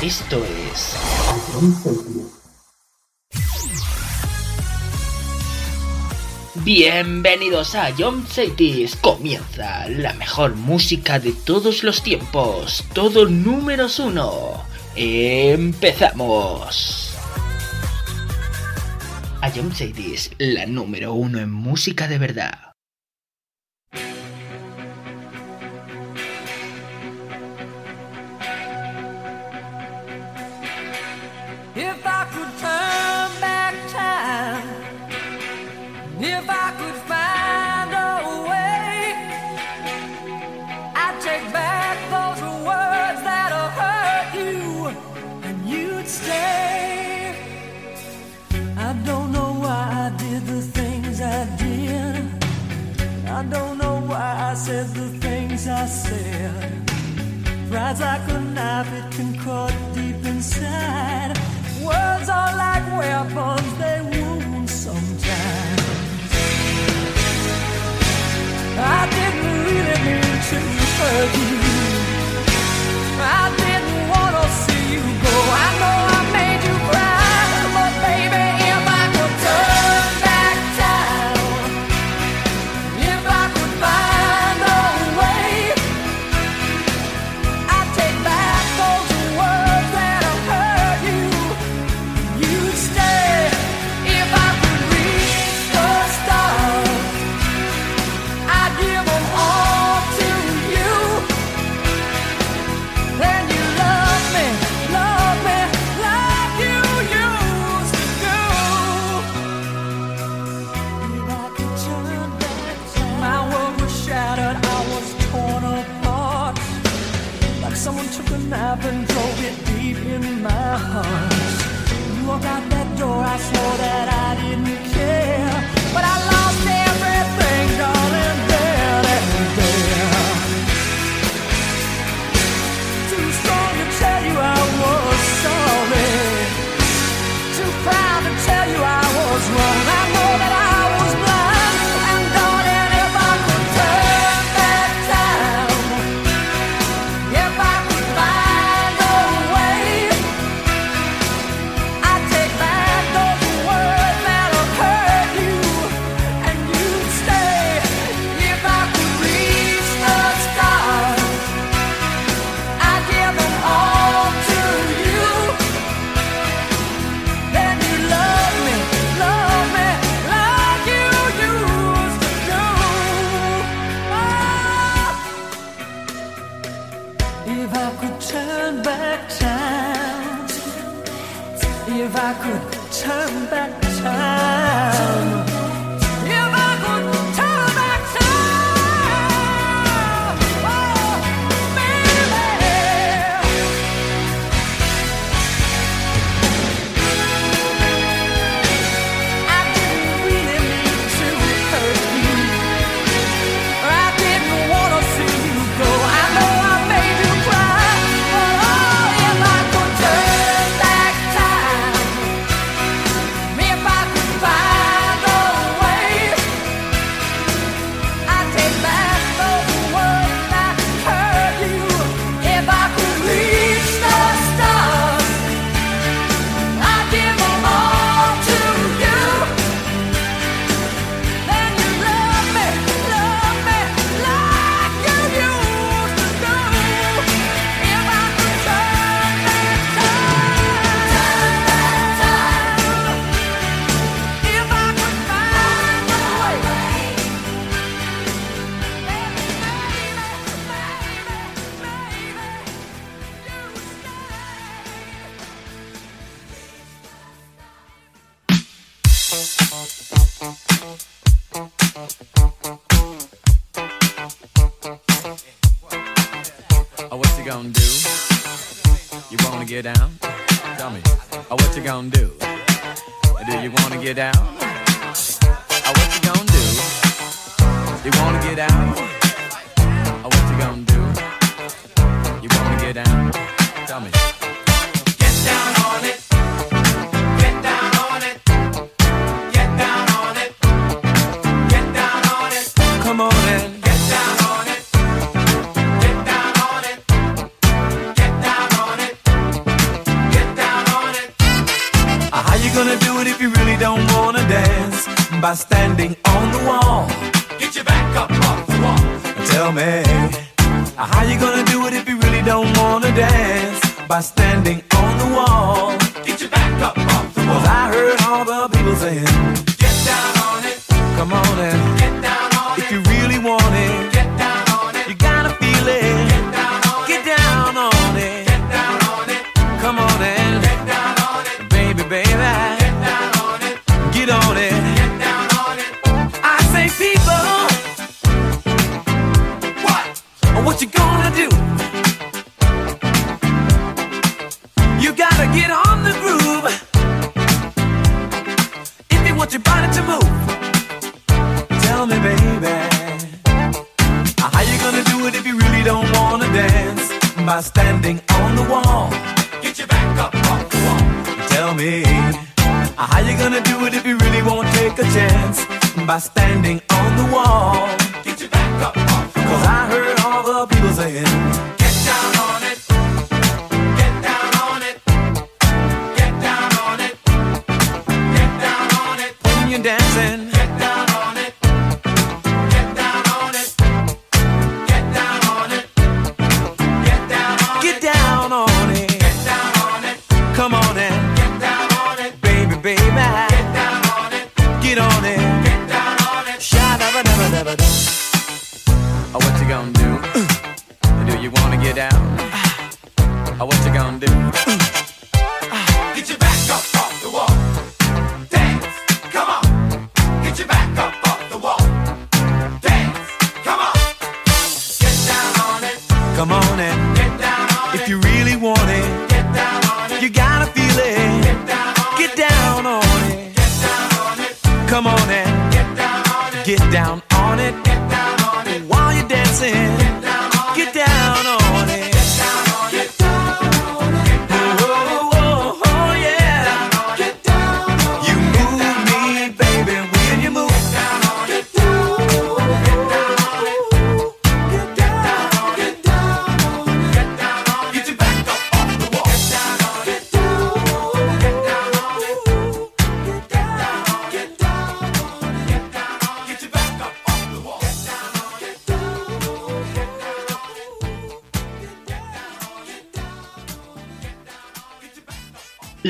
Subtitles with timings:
[0.00, 0.40] Esto
[0.70, 0.96] es
[6.54, 8.94] Bienvenidos a John Cities.
[8.96, 12.84] Comienza la mejor música de todos los tiempos.
[12.92, 14.62] Todo números uno.
[14.94, 17.03] Empezamos
[19.44, 22.73] a Jump Ladies, la número uno en música de verdad.
[55.66, 56.90] I said.
[57.70, 61.32] Rides like a knife, it can cut deep inside.
[61.80, 65.82] Words are like weapons, they wound sometimes.
[68.76, 70.58] I didn't really mean to
[70.98, 71.56] hurt you.
[73.20, 75.34] I didn't want to see you go.
[75.50, 76.03] I know.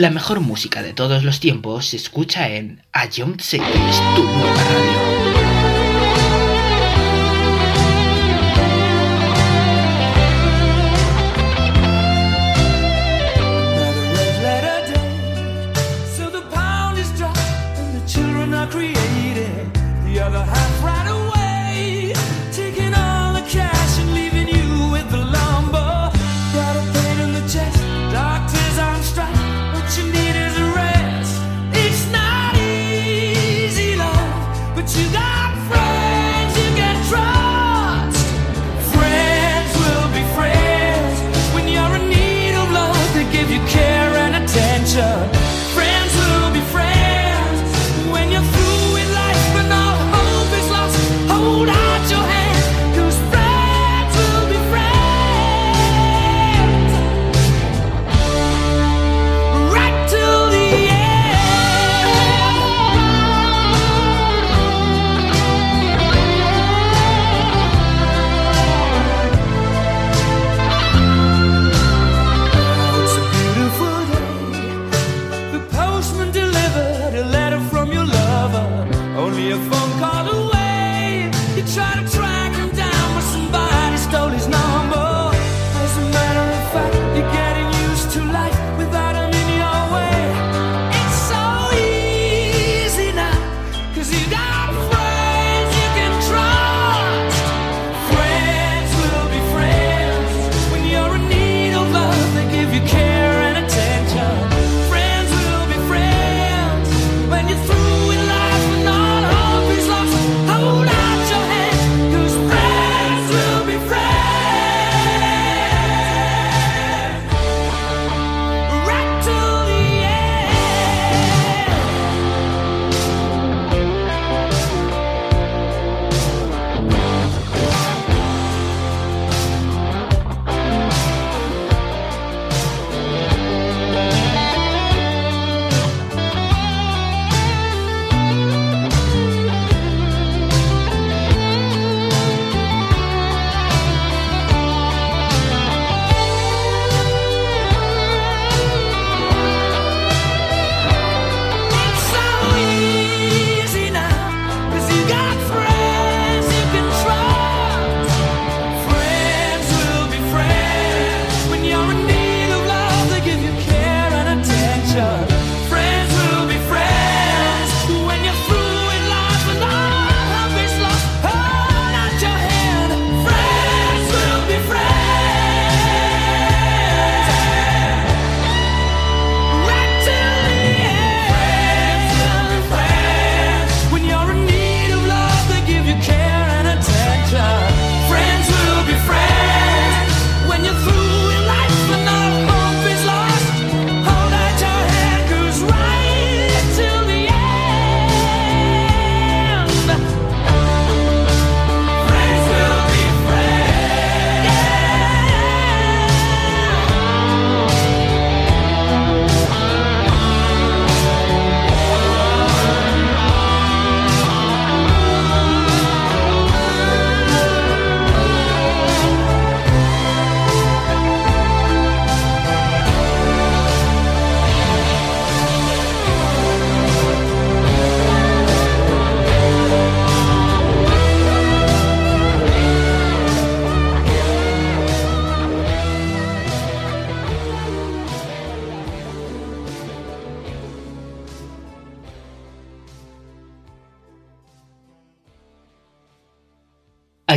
[0.05, 4.23] La mejor música de todos los tiempos se escucha en A Young City es tu
[4.23, 5.04] nueva radio.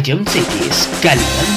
[0.07, 1.56] John Cities, calidad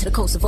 [0.00, 0.39] To the coast of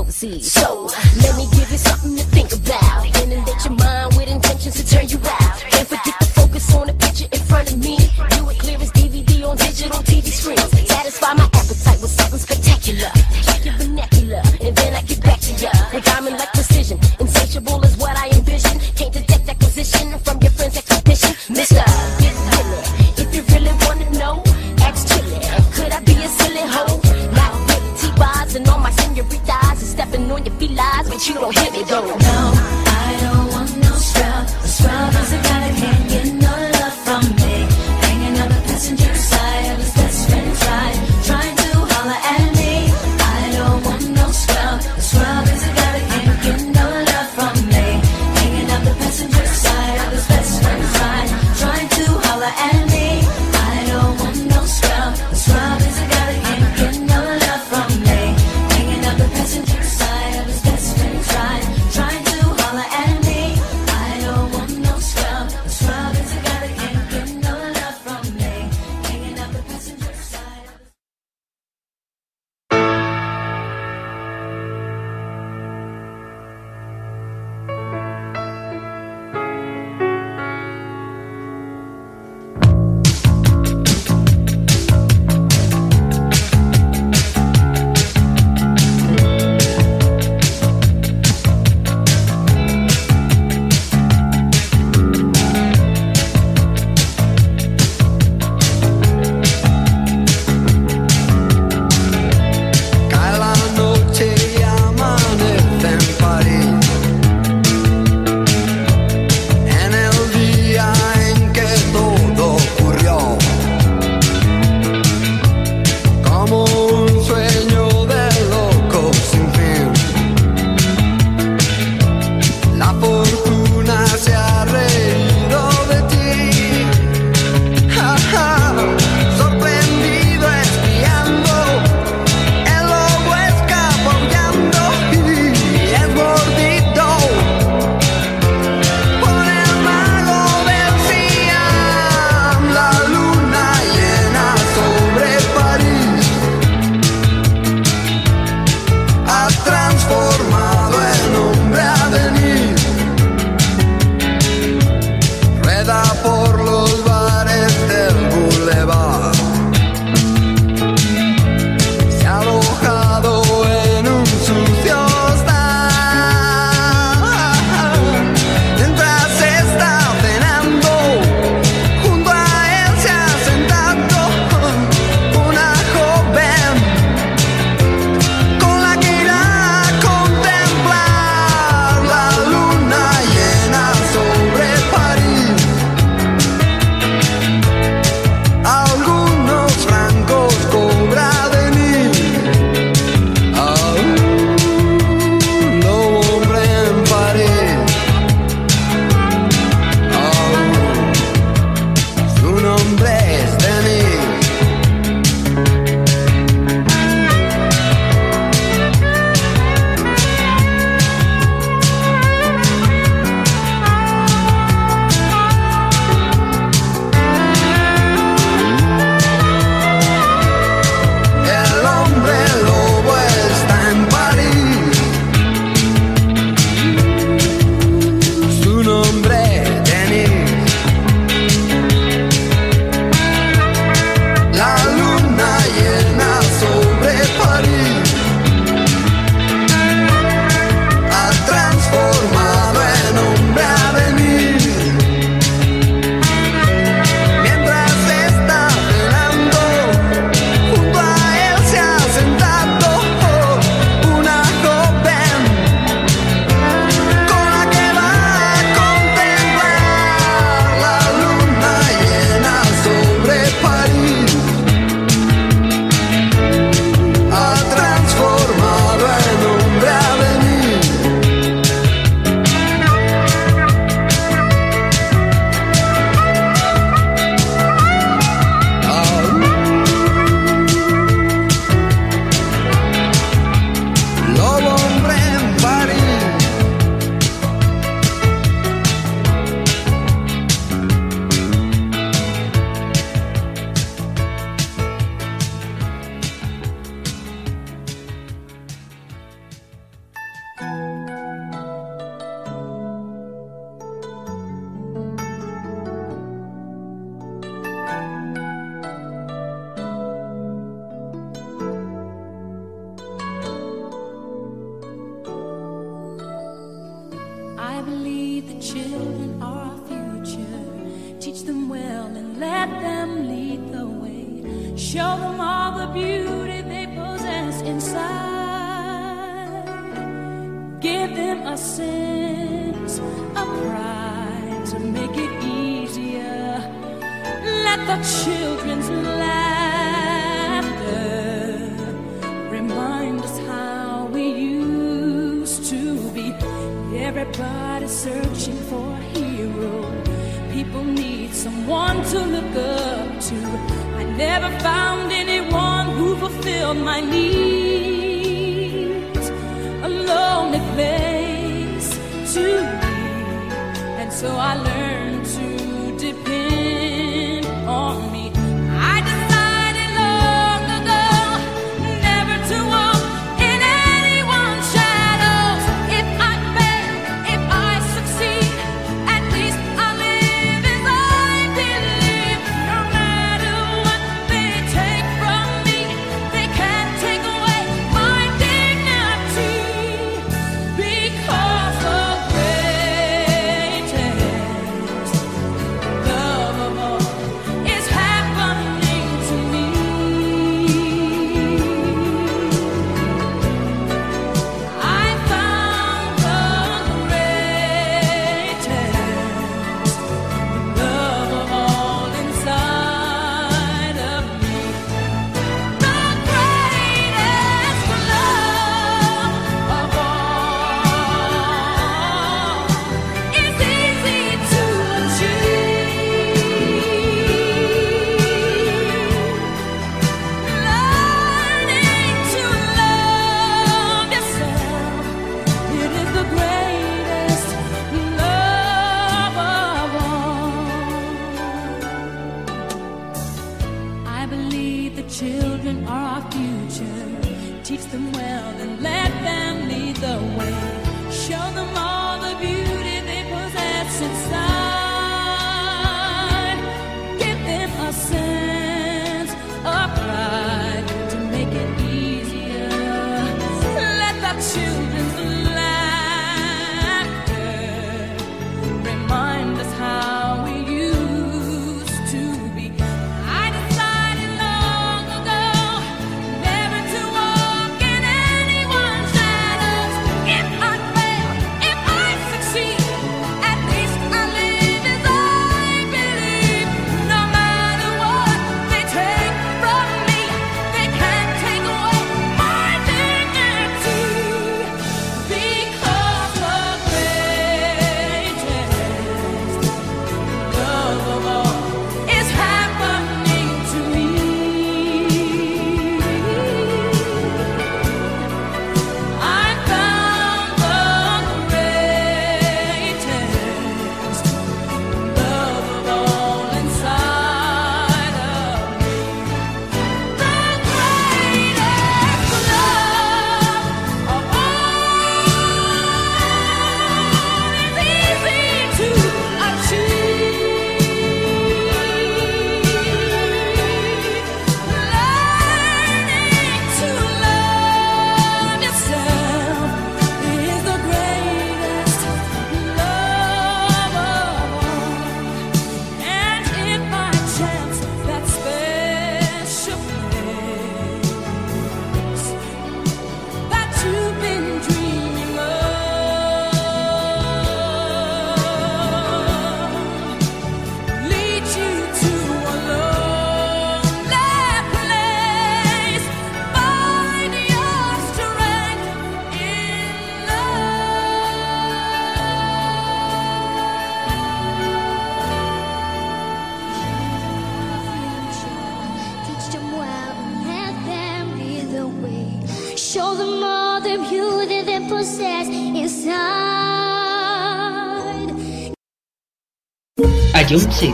[590.53, 590.92] Ion Cities,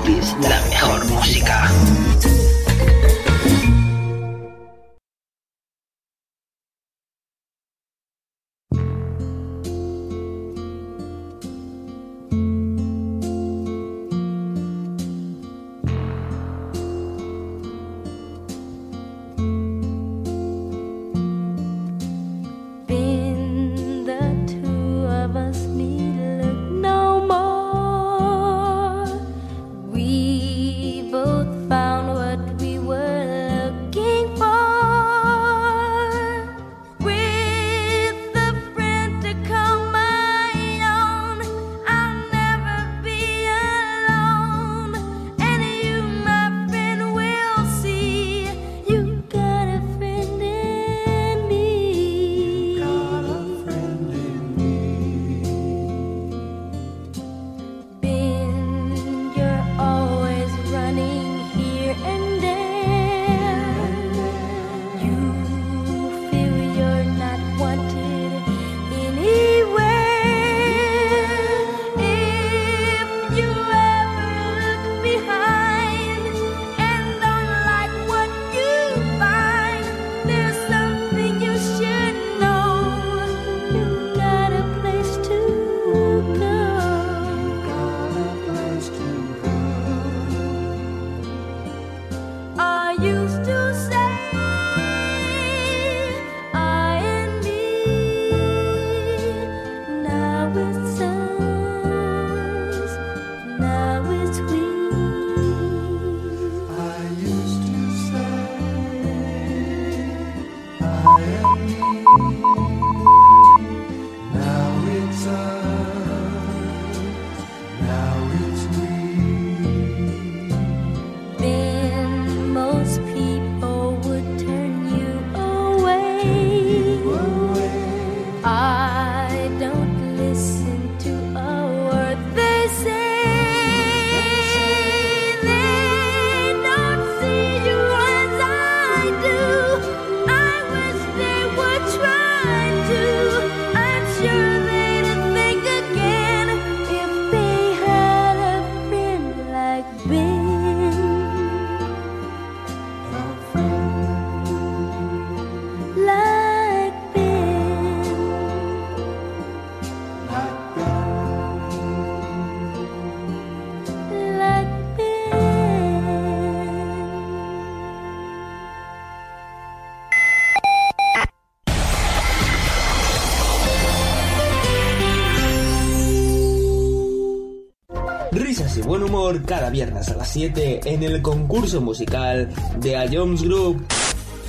[179.49, 183.85] cada viernes a las 7 en el concurso musical de A Jones Group.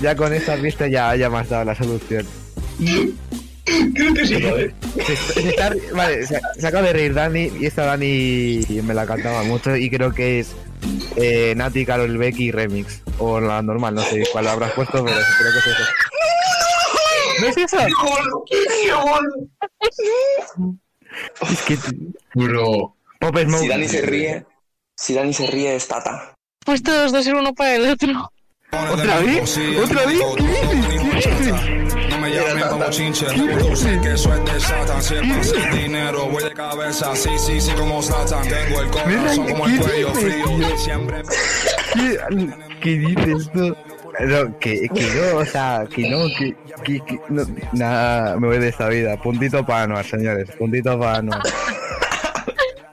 [0.01, 2.25] Ya con esta pista ya, ya me has dado la solución.
[3.93, 4.73] Creo que sí, joder.
[5.05, 9.05] Se, se está- vale, se, se acaba de reír Dani y esta Dani me la
[9.05, 10.51] cantaba mucho y creo que es
[11.15, 13.01] eh, Nati, Carol Becky Remix.
[13.19, 15.83] O la normal, no sé cuál habrás puesto, pero creo que es eso.
[17.41, 17.77] ¿No es eso?
[21.51, 21.77] Es que...
[22.35, 22.95] Bro.
[23.19, 23.62] Pop Smoke.
[23.63, 24.45] Si Dani se ríe,
[24.99, 26.33] si Dani se ríe es Tata.
[26.65, 28.31] Pues todos dos ser uno para el otro.
[28.71, 29.57] ¿Otra vez?
[29.81, 30.19] ¿Otra vez?
[30.38, 31.23] ¿Qué dices?
[31.23, 32.09] ¿Qué dices?
[32.09, 35.01] No me llamen como chinche, tú sé que es de Satan.
[35.01, 37.15] Si es sin dinero, voy de cabeza.
[37.15, 38.45] Sí, sí, sí, como Satan.
[38.47, 40.77] Tengo el corazón como el cuello frío.
[40.77, 41.23] Siempre.
[41.93, 42.49] ¿Qué,
[42.81, 43.75] qué dices tú?
[44.19, 48.59] No, que, que no, o sea, que no, que, que, que no, nada, me voy
[48.59, 49.15] de esta vida.
[49.15, 51.41] Puntito para Anuar, señores, puntito para Anuar.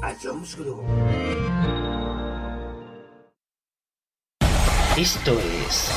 [0.00, 0.82] A Jones Group.
[4.96, 5.90] Esto es.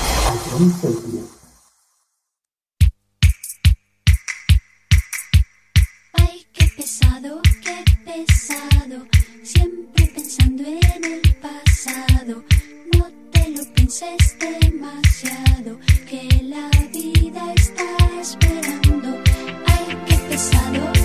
[6.14, 9.08] Ay, qué pesado, qué pesado.
[9.44, 12.44] Siempre pensando en el pasado.
[12.98, 15.80] No te lo pienses demasiado.
[16.10, 19.24] Que la vida está esperando.
[19.68, 21.01] Ay, qué pesado.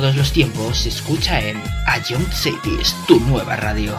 [0.00, 1.56] Todos los tiempos escucha en
[2.06, 3.98] Young Cities, tu nueva radio.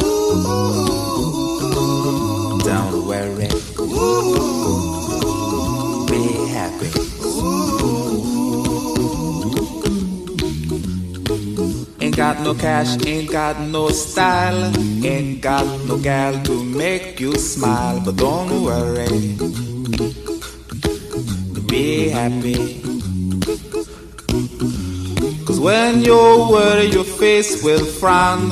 [2.63, 3.49] Don't worry.
[6.07, 6.89] Be happy.
[11.99, 14.71] Ain't got no cash, ain't got no style,
[15.05, 19.35] ain't got no gal to make you smile, but don't worry.
[21.67, 22.81] Be happy.
[25.45, 28.51] Cause when you worry, your face will frown,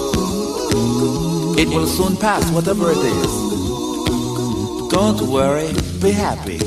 [1.61, 3.33] It will soon pass, whatever it is.
[4.89, 5.69] Don't worry,
[6.01, 6.57] be happy.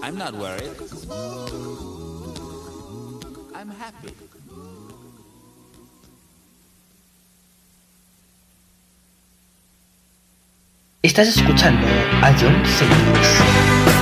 [0.00, 0.70] I'm not worried.
[3.52, 4.14] I'm happy.
[11.02, 11.84] Estás escuchando
[12.22, 13.97] a John Sayles.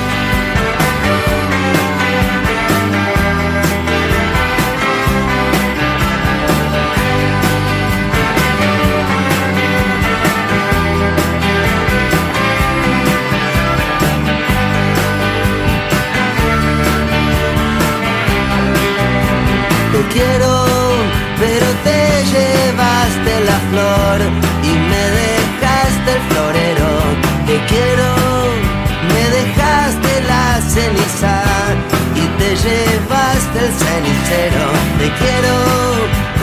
[32.67, 34.64] Llevaste el cenicero.
[34.99, 35.57] Te quiero,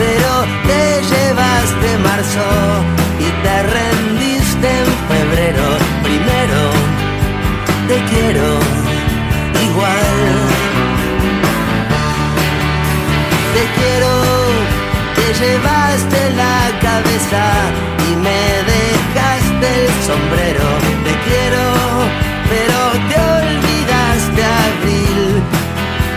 [0.00, 0.30] pero
[0.68, 2.48] te llevaste marzo
[3.26, 5.66] y te rendiste en febrero.
[6.08, 6.60] Primero,
[7.88, 8.46] te quiero
[9.66, 10.14] igual.
[13.54, 14.12] Te quiero,
[15.16, 17.44] te llevaste la cabeza
[18.08, 20.53] y me dejaste el sombrero.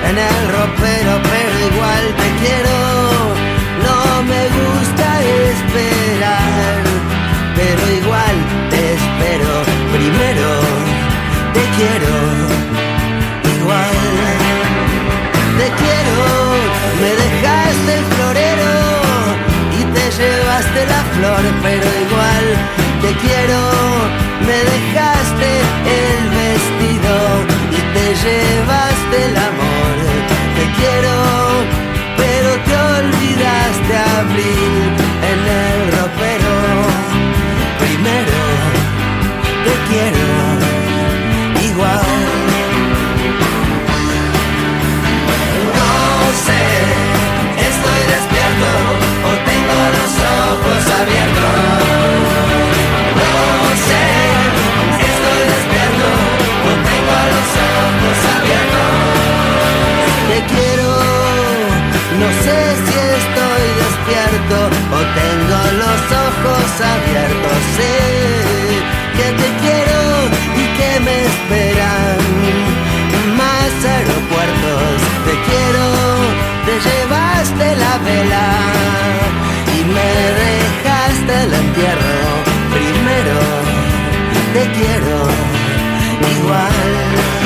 [0.10, 2.78] En el ropero, pero igual te quiero.
[3.86, 5.08] No me gusta
[5.51, 6.80] esperar,
[7.55, 8.36] pero igual
[8.72, 9.51] te espero.
[9.91, 10.49] Primero,
[11.55, 12.14] te quiero
[13.58, 13.97] igual.
[15.60, 16.18] Te quiero,
[17.01, 18.74] me dejaste el florero
[19.80, 22.45] y te llevaste la flor, pero igual
[23.01, 23.60] te quiero,
[24.47, 25.49] me dejaste
[25.99, 27.16] el vestido
[27.72, 29.46] y te llevaste el
[34.20, 34.74] abril
[35.32, 36.55] en el ropero.
[37.84, 38.39] Primero,
[39.65, 40.28] te quiero
[41.70, 42.05] igual.
[45.78, 45.91] No
[46.45, 46.63] sé,
[47.70, 48.70] estoy despierto
[49.28, 51.96] o tengo los ojos abiertos.
[64.97, 67.59] o tengo los ojos abiertos.
[67.77, 67.95] Sé
[69.17, 70.01] que te quiero
[70.61, 72.19] y que me esperan
[73.41, 74.93] más aeropuertos.
[75.27, 75.85] Te quiero,
[76.67, 78.49] te llevaste la vela
[79.75, 80.11] y me
[80.43, 82.19] dejaste el entierro.
[82.77, 83.37] Primero
[84.53, 85.17] te quiero
[86.35, 87.36] igual.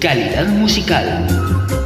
[0.00, 1.79] Calidad musical.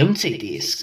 [0.00, 0.79] A John Cities.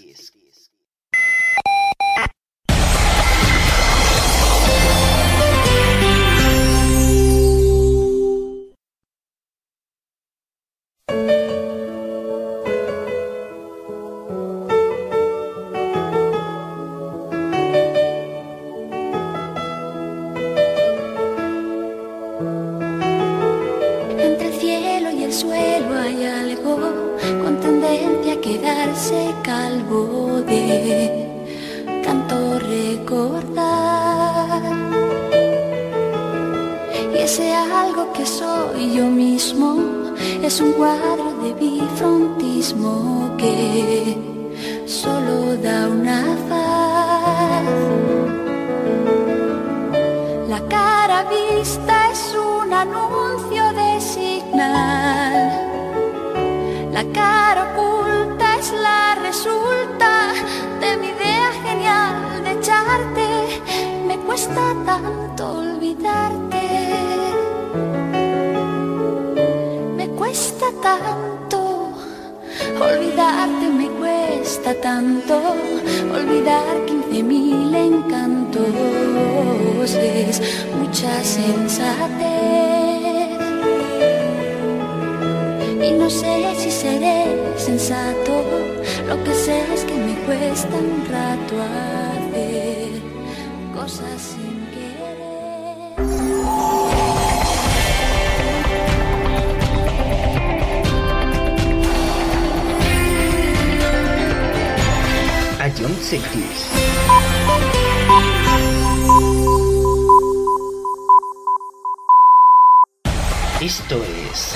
[113.60, 114.02] Esto
[114.32, 114.56] es.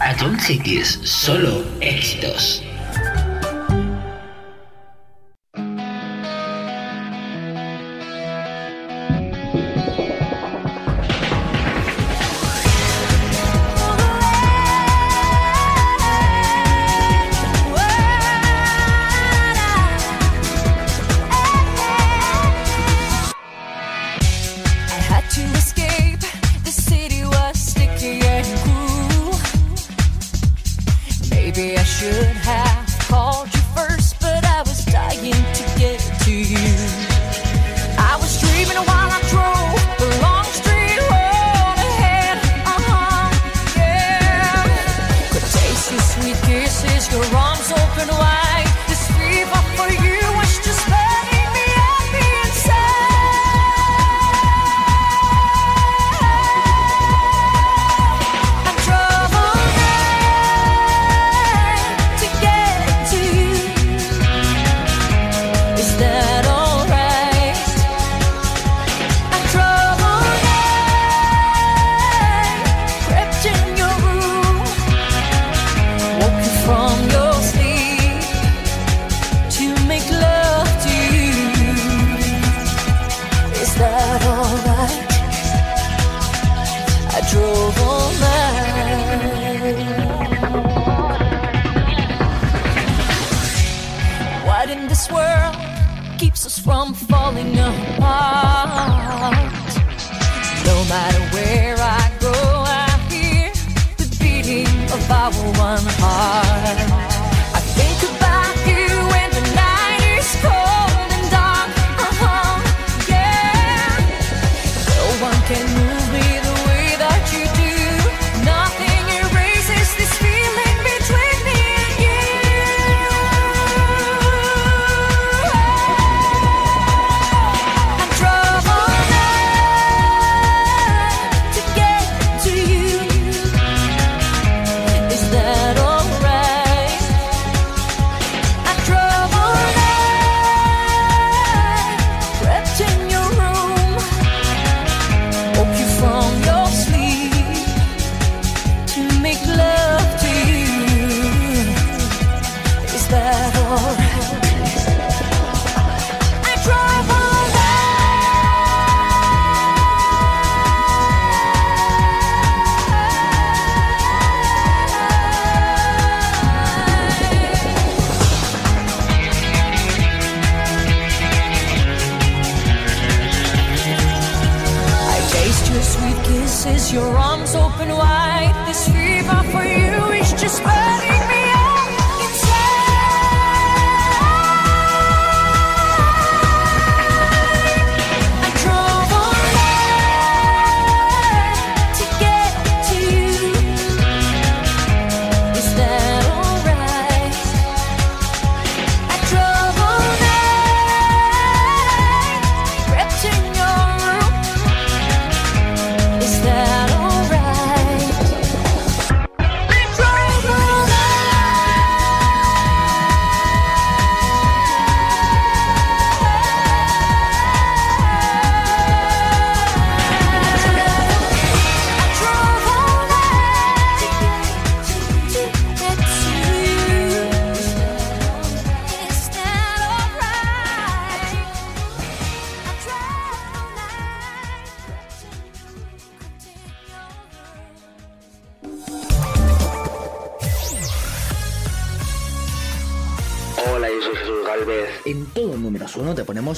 [0.00, 2.64] A John Cities, solo éxitos.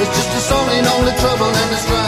[0.00, 2.07] It's just a song and only trouble and it's strife.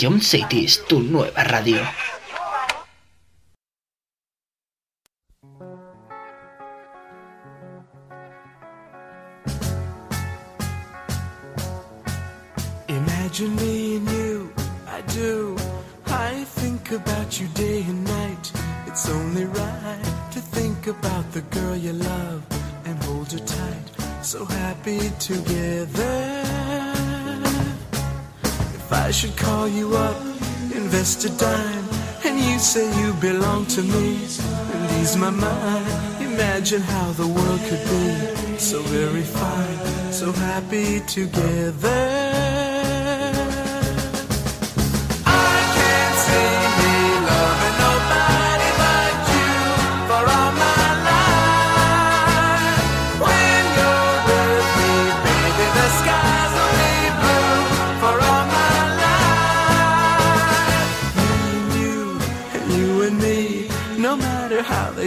[0.00, 1.80] Ion City es tu nueva radio.
[32.24, 34.18] And you say you belong to me.
[34.72, 35.86] Release my mind
[36.20, 38.58] Imagine how the world could be.
[38.58, 42.05] So very fine So happy together.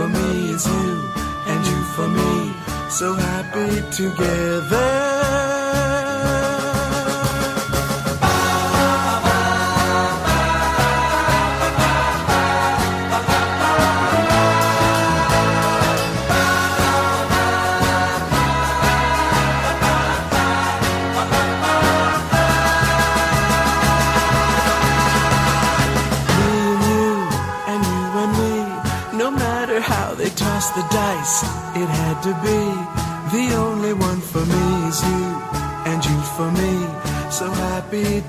[0.00, 1.12] for me is you,
[1.46, 2.54] and you for me.
[2.88, 5.09] So happy together.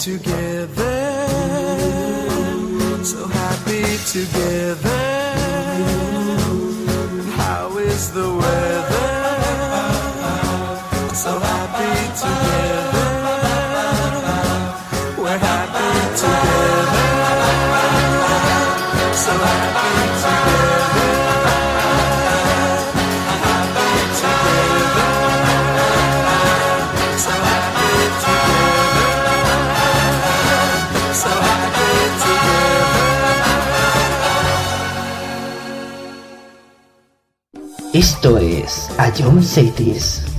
[0.01, 0.80] together.
[38.97, 40.30] at your Mercedes.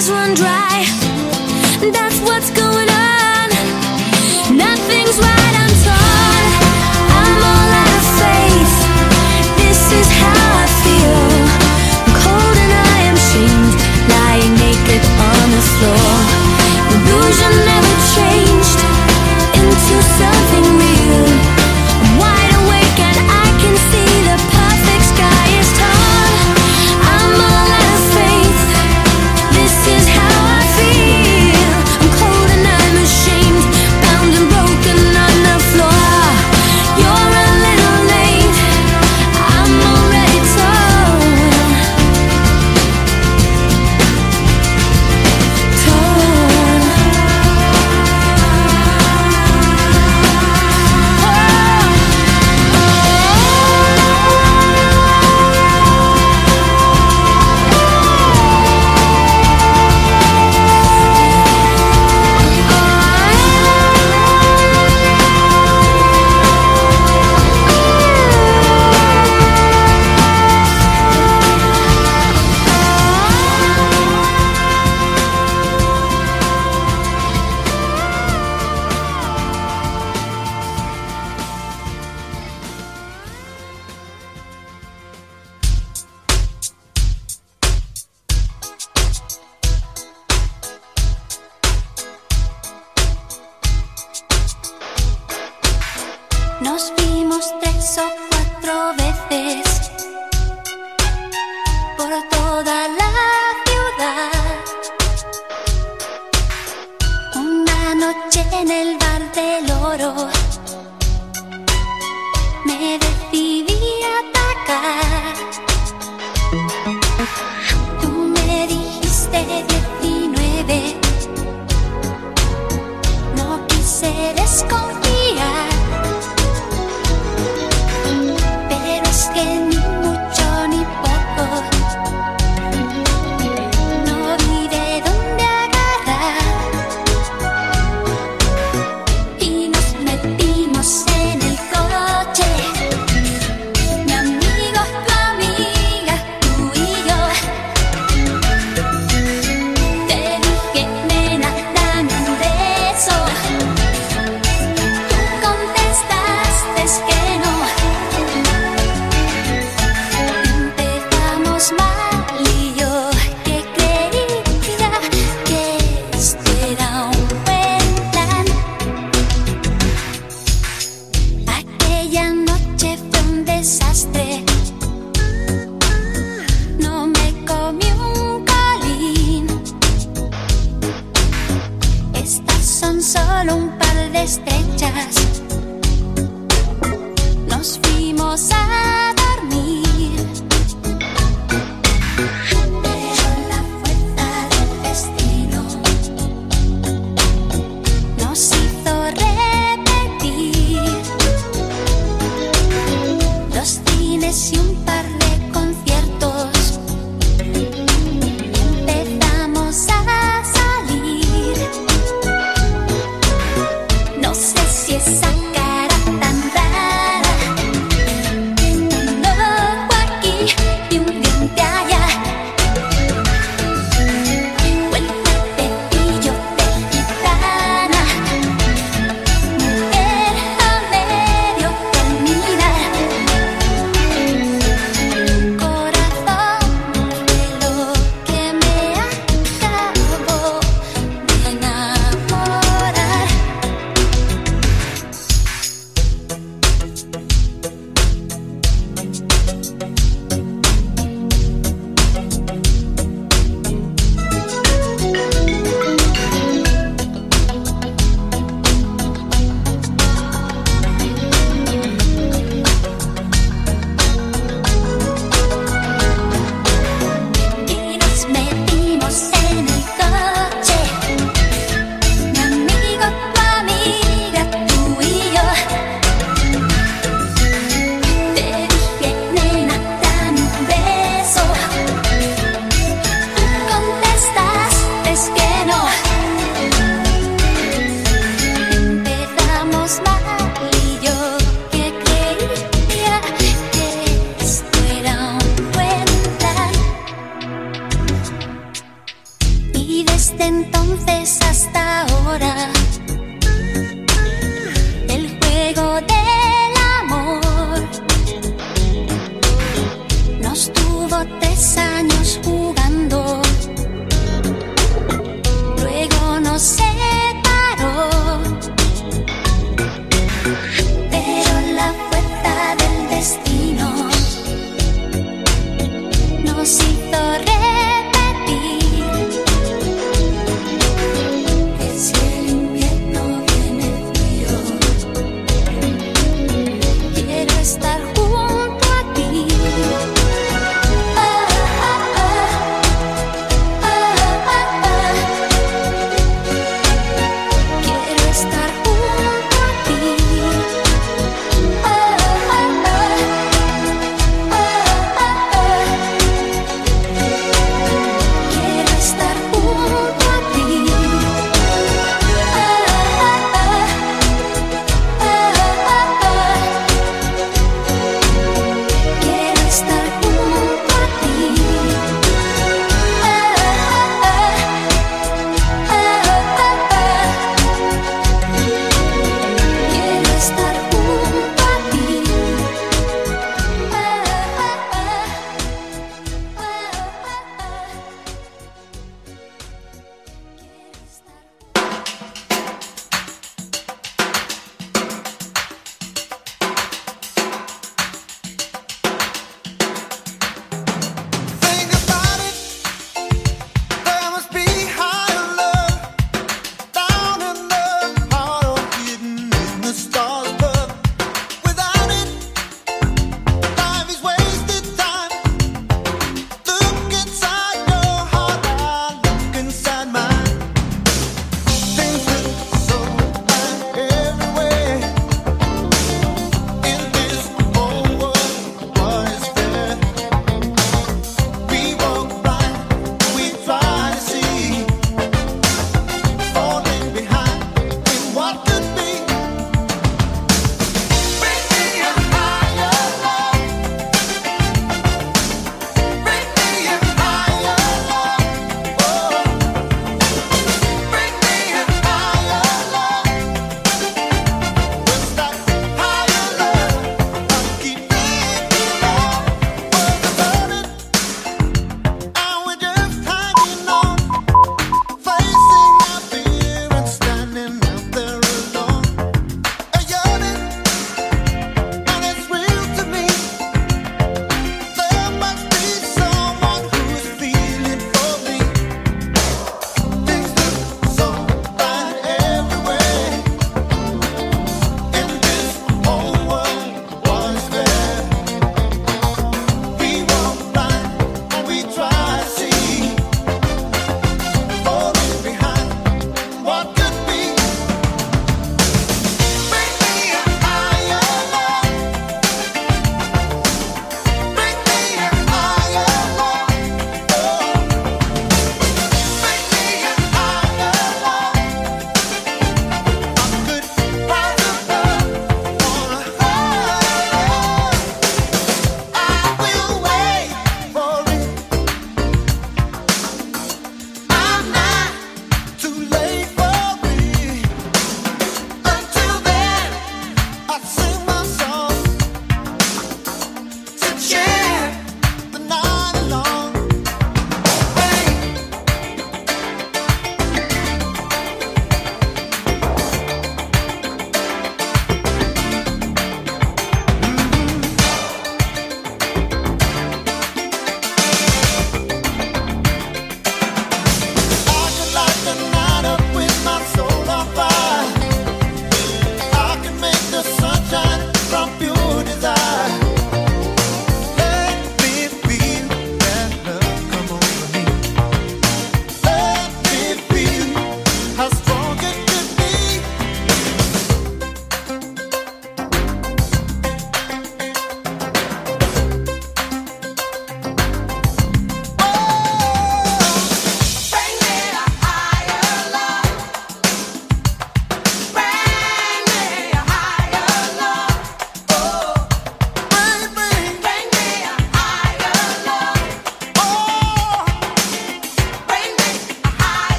[0.00, 0.84] Inspiration run dry.
[1.92, 2.69] That's what's going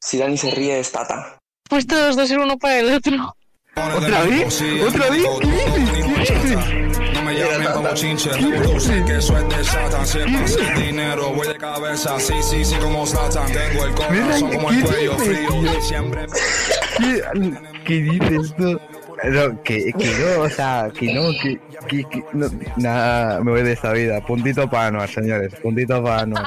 [0.00, 1.38] si Dani se ríe es Tata.
[1.68, 3.34] Pues todos dos ser uno para el otro.
[3.74, 4.62] ¿Otra vez?
[4.86, 5.26] ¿Otra vez?
[5.40, 5.90] ¿Qué dices?
[5.94, 7.14] ¿Qué dices?
[7.14, 10.06] No me llamen como chinche, reproduce que eso es de Satan.
[10.06, 12.18] Siempre sin dinero, voy de cabeza.
[12.18, 13.52] Sí, sí, sí, como Satan.
[13.52, 15.82] Tengo el corazón como el cuello frío.
[15.82, 16.26] Siempre.
[17.84, 18.80] ¿Qué, dices tú?
[19.24, 23.62] No, que, que no, o sea, que no, que, que, que no, nada, me voy
[23.62, 24.20] de esta vida.
[24.24, 26.46] Puntito para Anuar, señores, puntito para Anuar.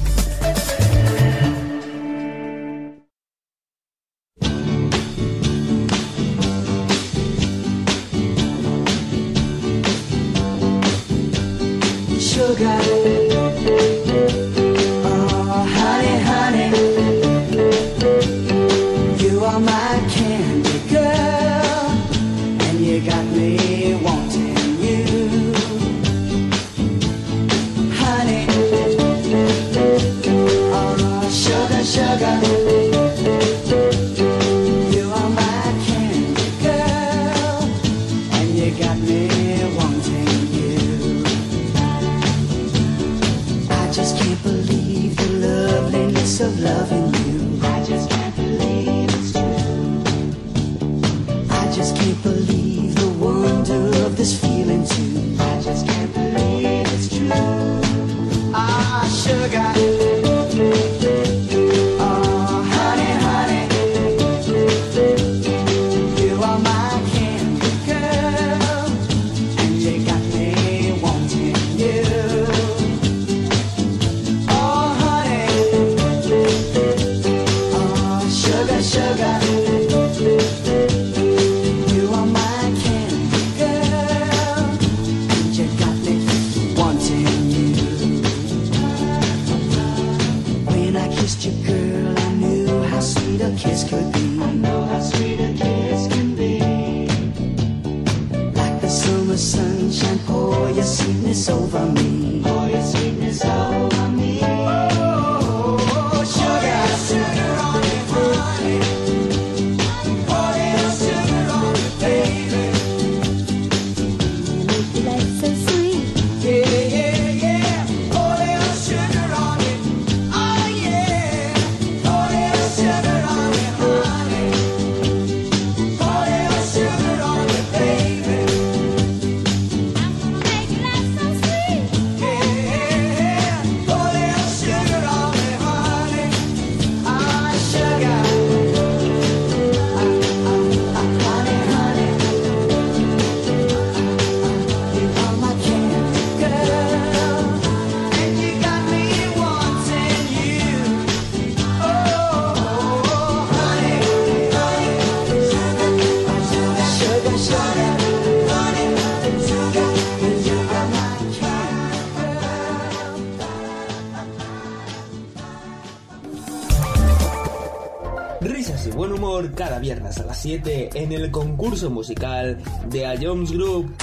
[170.41, 172.57] 7 en el concurso musical
[172.87, 173.95] de A Jones Group.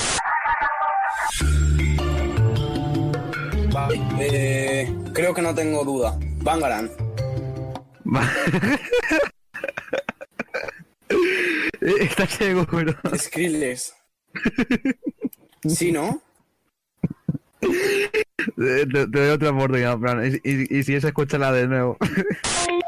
[4.21, 6.17] Eh, creo que no tengo duda.
[6.41, 6.89] Bangaran.
[11.81, 12.95] Está ciego, pero.
[13.17, 13.95] Skrillex.
[15.67, 16.23] ¿Sí, no?
[18.57, 20.25] Te, doy otra oportunidad, Fran.
[20.25, 21.99] Y, y, y si es, escúchala de nuevo.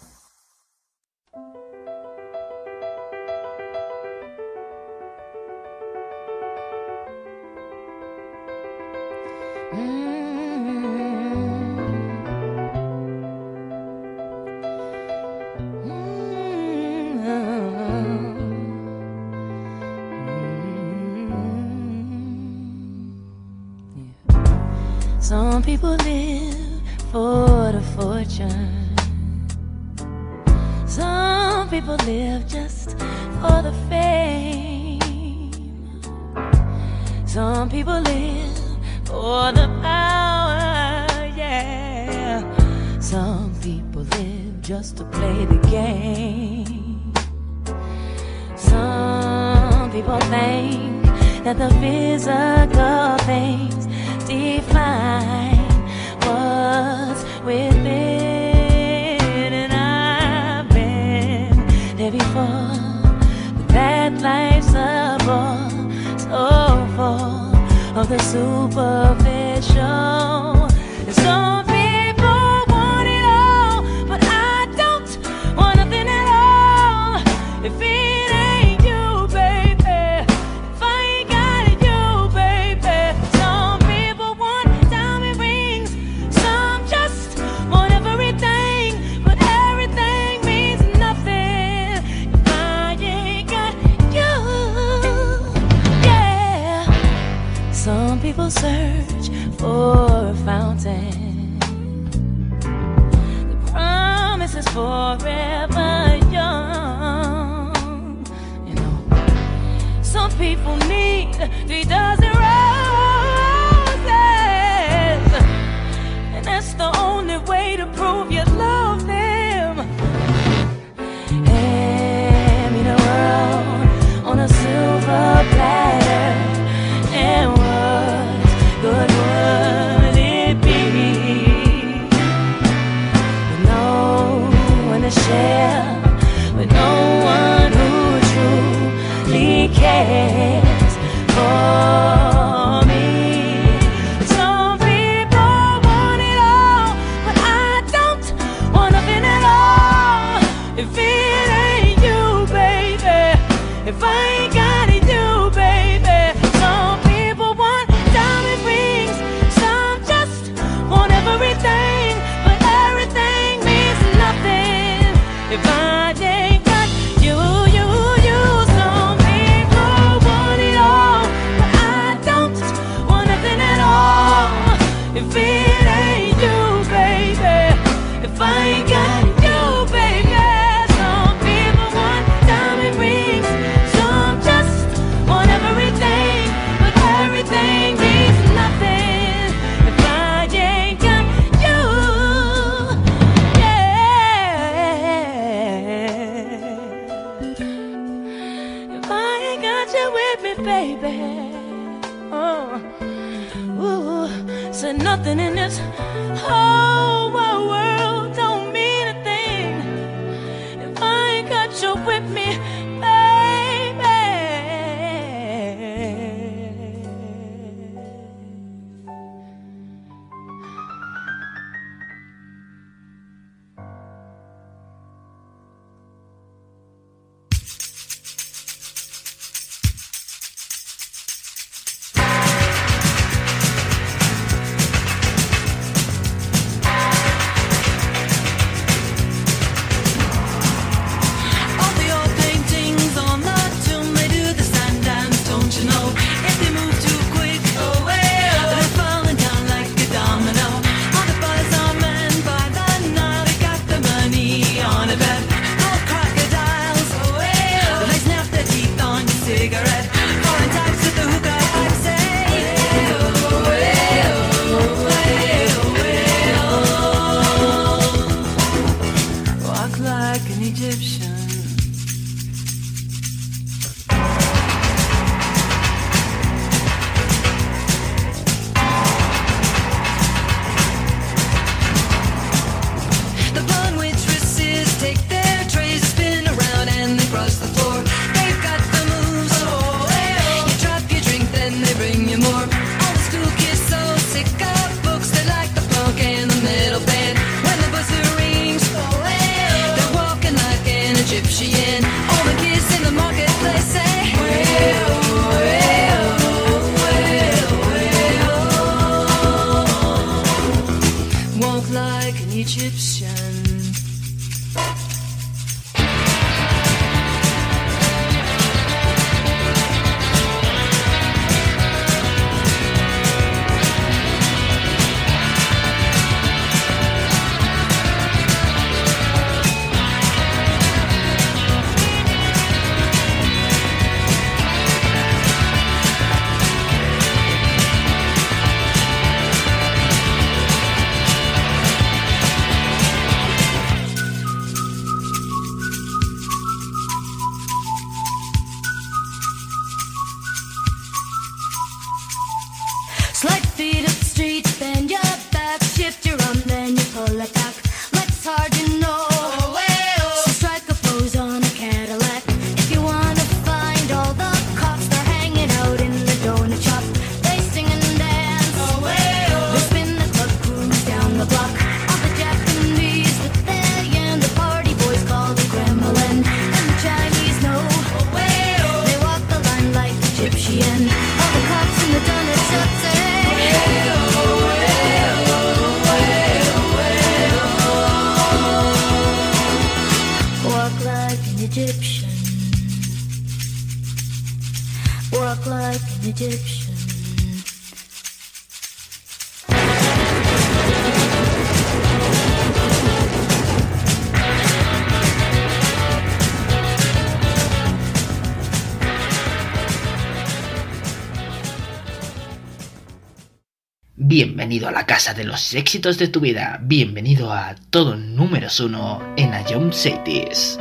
[414.15, 416.79] Bienvenido a la casa de los éxitos de tu vida.
[416.81, 420.79] Bienvenido a todo números uno en Ion Cities.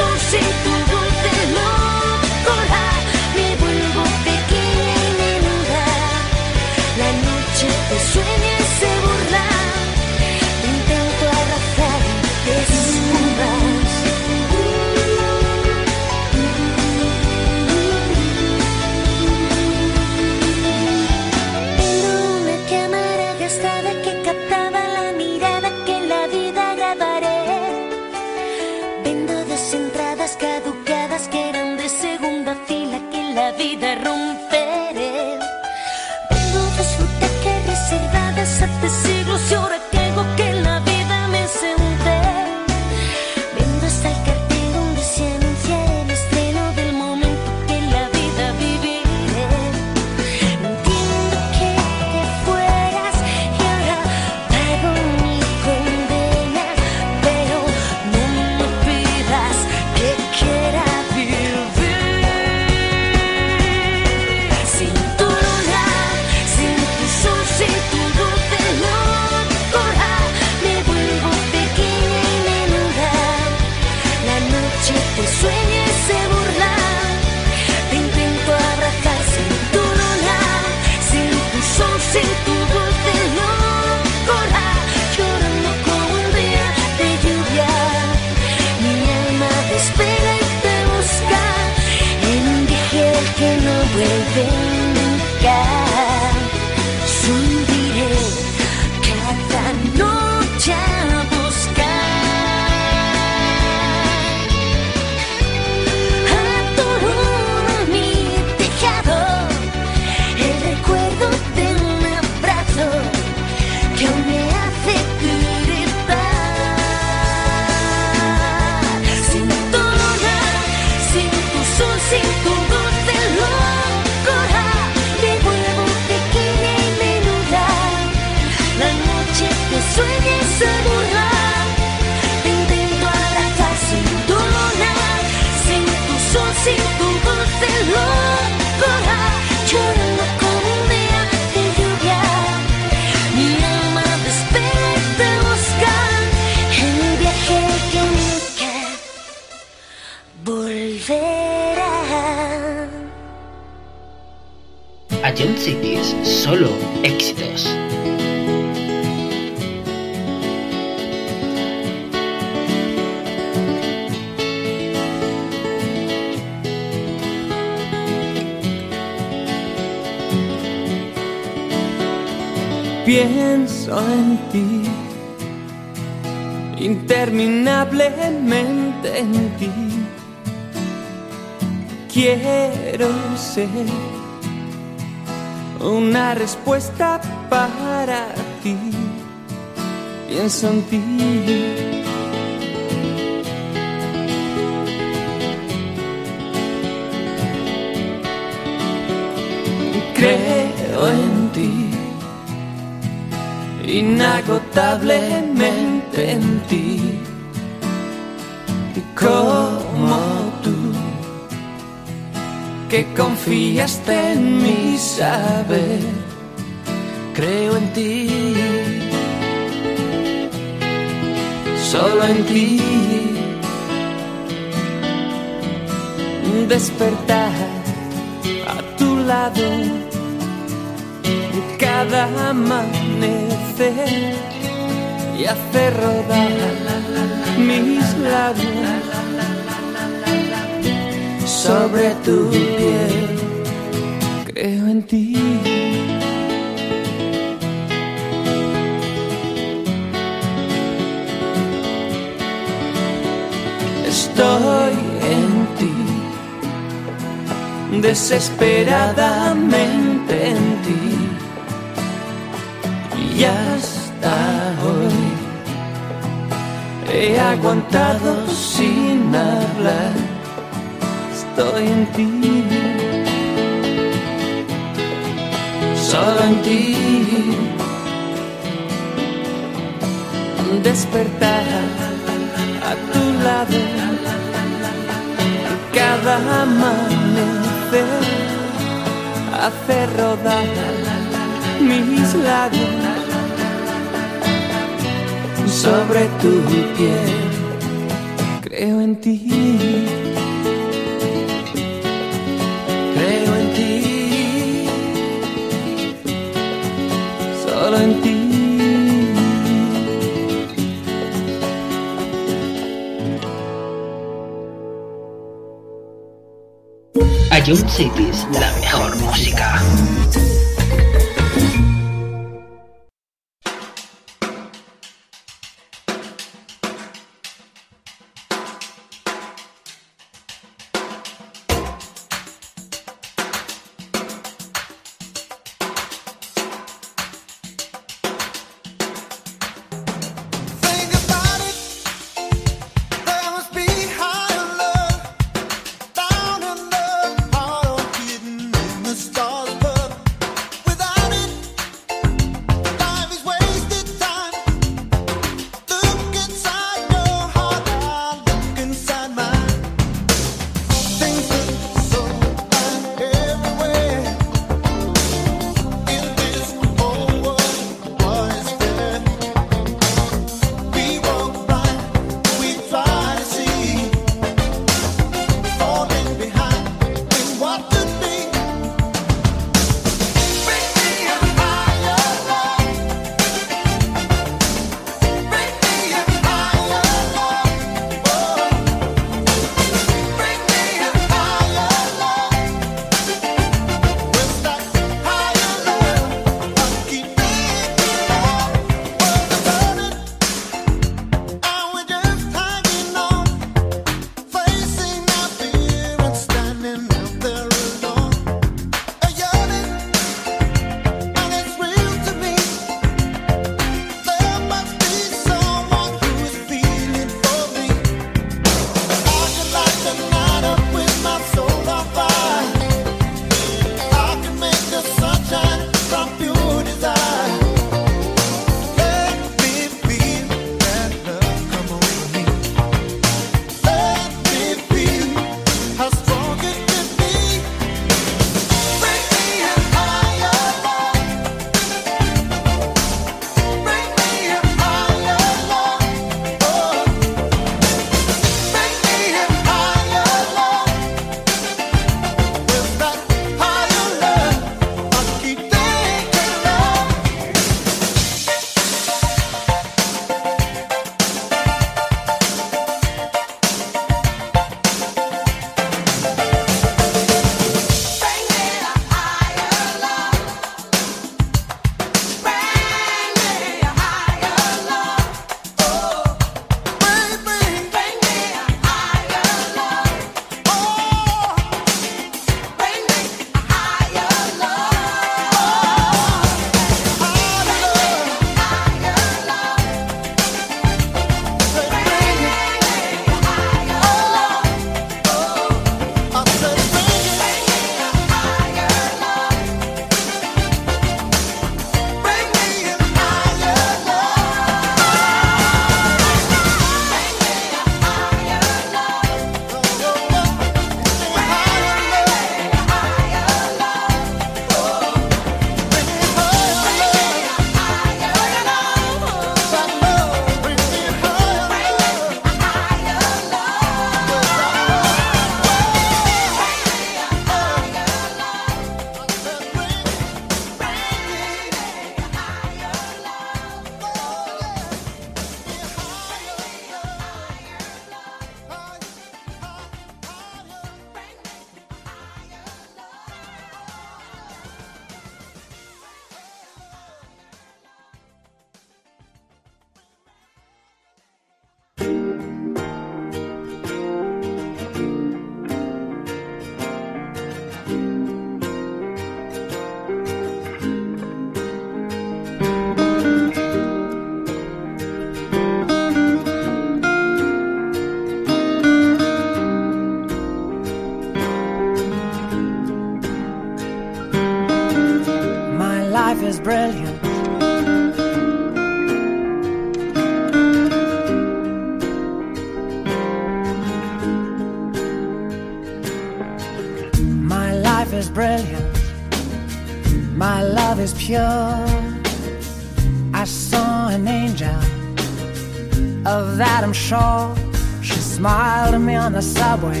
[599.76, 600.00] subway.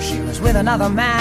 [0.00, 1.15] She was with another man.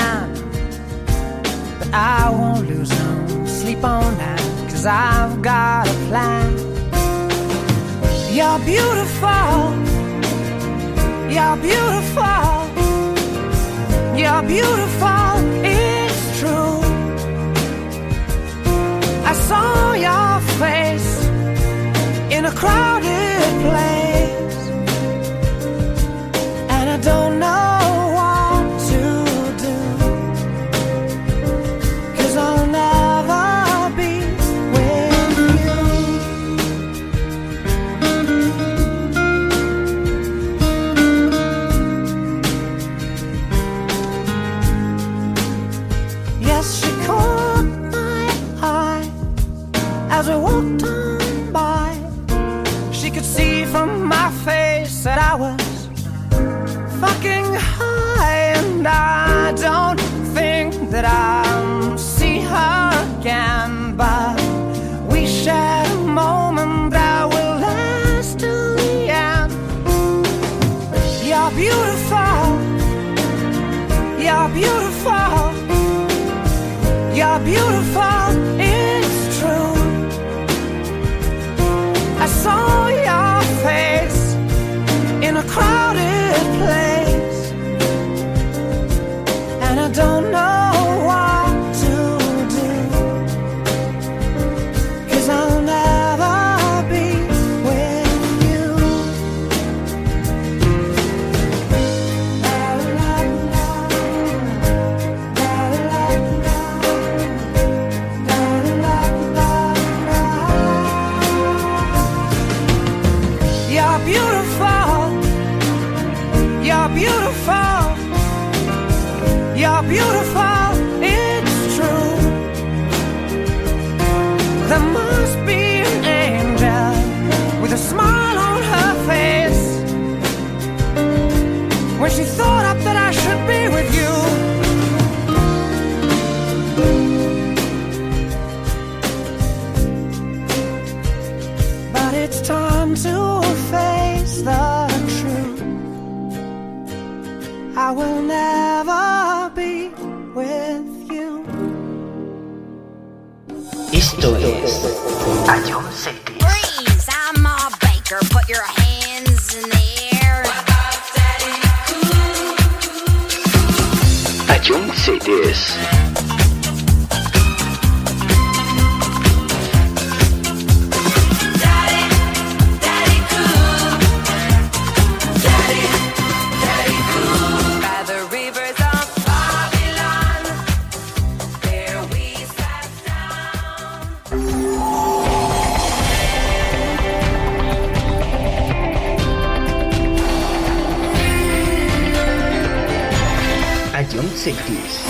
[194.15, 195.01] John Singles.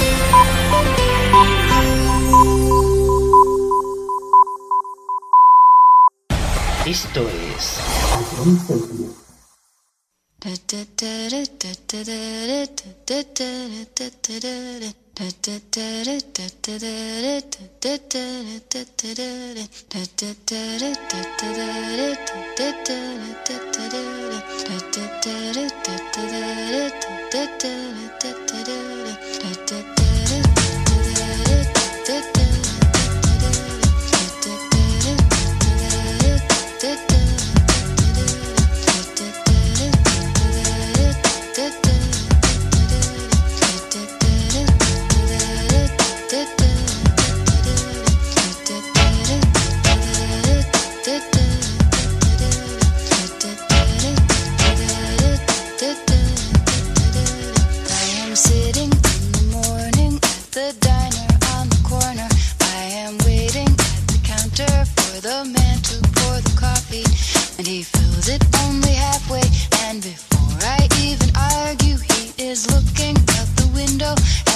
[6.88, 7.86] Esto es
[29.52, 29.85] it did.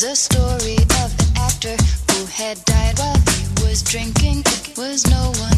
[0.00, 1.76] There's a story of an actor
[2.12, 4.44] who had died while he was drinking.
[4.46, 5.57] It was no one.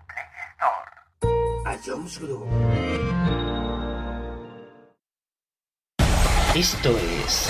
[6.53, 6.89] Esto
[7.25, 7.49] es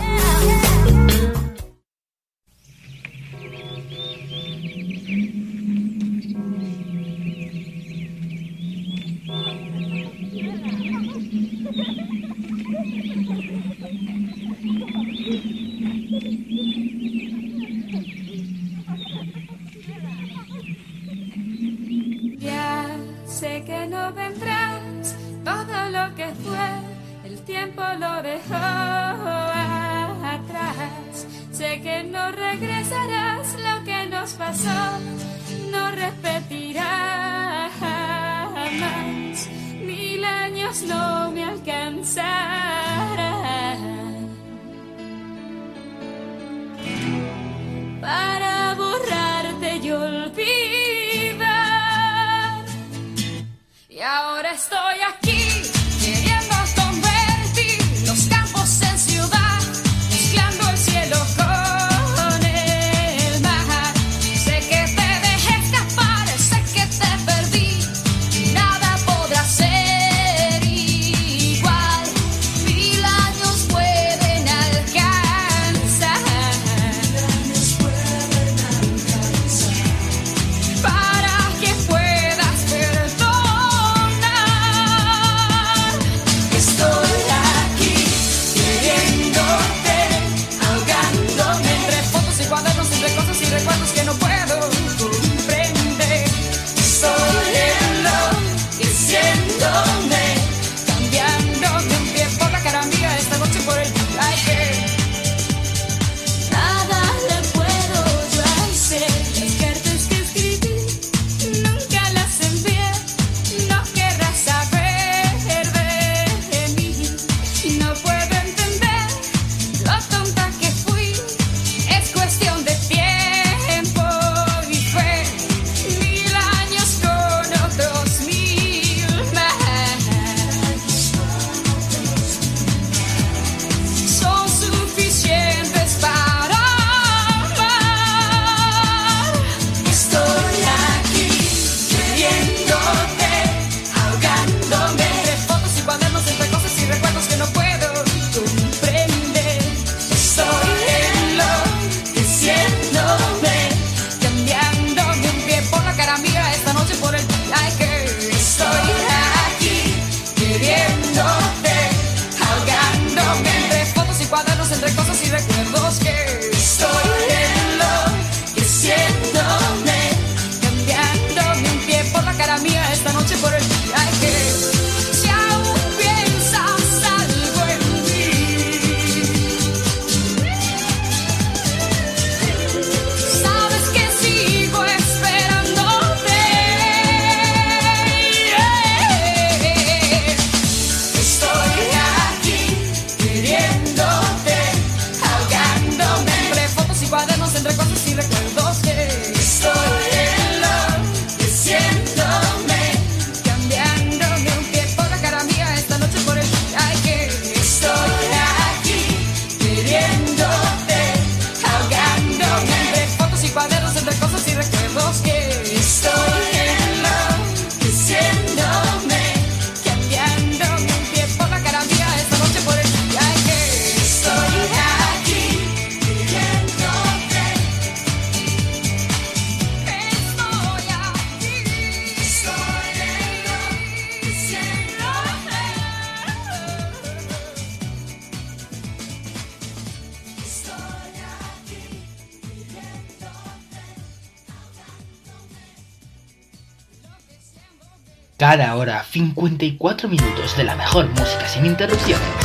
[249.29, 252.40] 54 minutos de la mejor música sin interrupciones.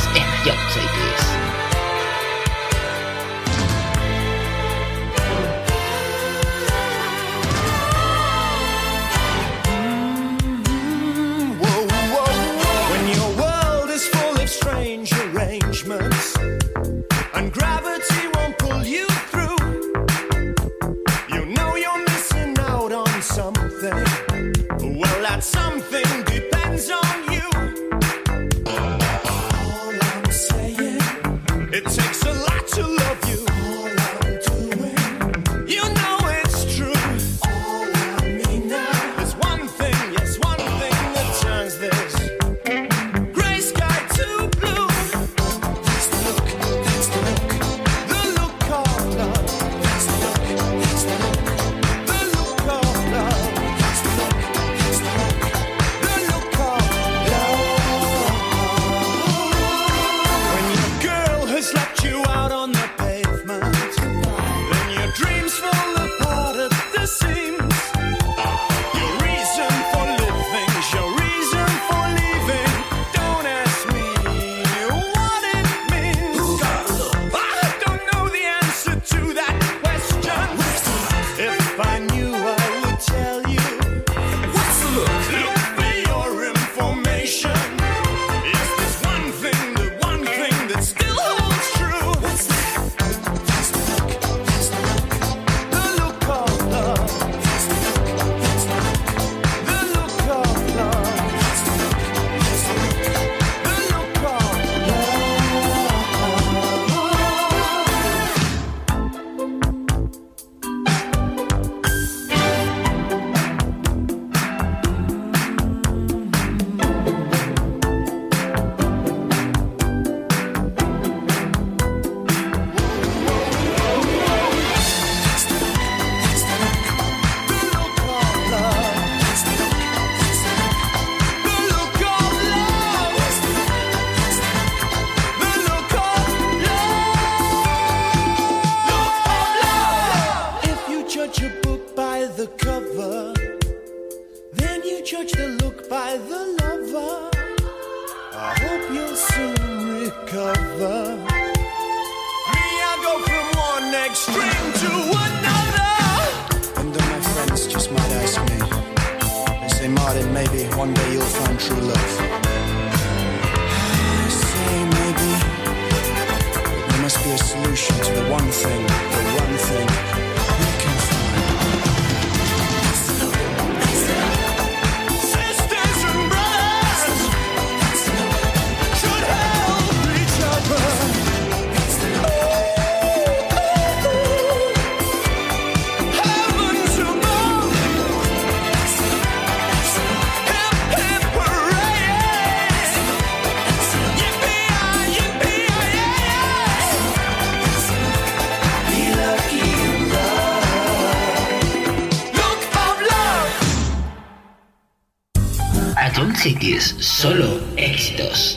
[206.99, 208.56] solo éxitos.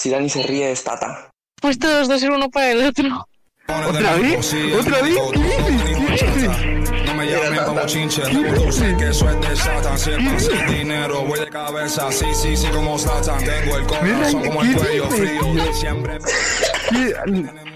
[0.00, 1.28] si Dani se ríe es Tata.
[1.60, 3.26] Pues todos dos ser uno para el otro.
[3.68, 4.54] ¿Otra vez?
[4.78, 5.18] ¿Otra vez?
[5.34, 5.82] ¿Qué dices?
[5.84, 7.06] ¿Qué dices?
[7.06, 9.98] No me llamen como chinche, sé que eso es de Satan.
[9.98, 13.44] Siempre dinero, voy de cabeza, sí, sí, sí, como Satan.
[13.44, 16.18] Tengo el corazón como el cuello frío, siempre.
[16.88, 17.14] ¿Qué,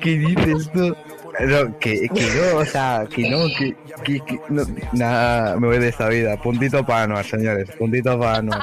[0.01, 0.97] qué dices tú?
[1.41, 5.79] No, que, que no, o sea, que no, que, que, que no, nada, me voy
[5.79, 6.39] de esta vida.
[6.39, 8.63] Puntito para Anuar, señores, puntito para Anuar.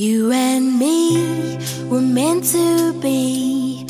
[0.00, 1.58] You and me
[1.90, 3.86] were meant to be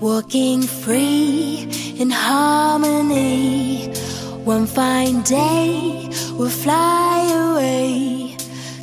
[0.00, 1.68] walking free
[2.00, 3.86] in harmony.
[4.42, 8.36] One fine day we'll fly away.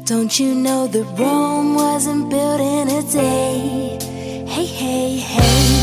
[0.06, 3.98] Don't you know that Rome wasn't built in a day?
[4.48, 5.79] Hey, hey, hey.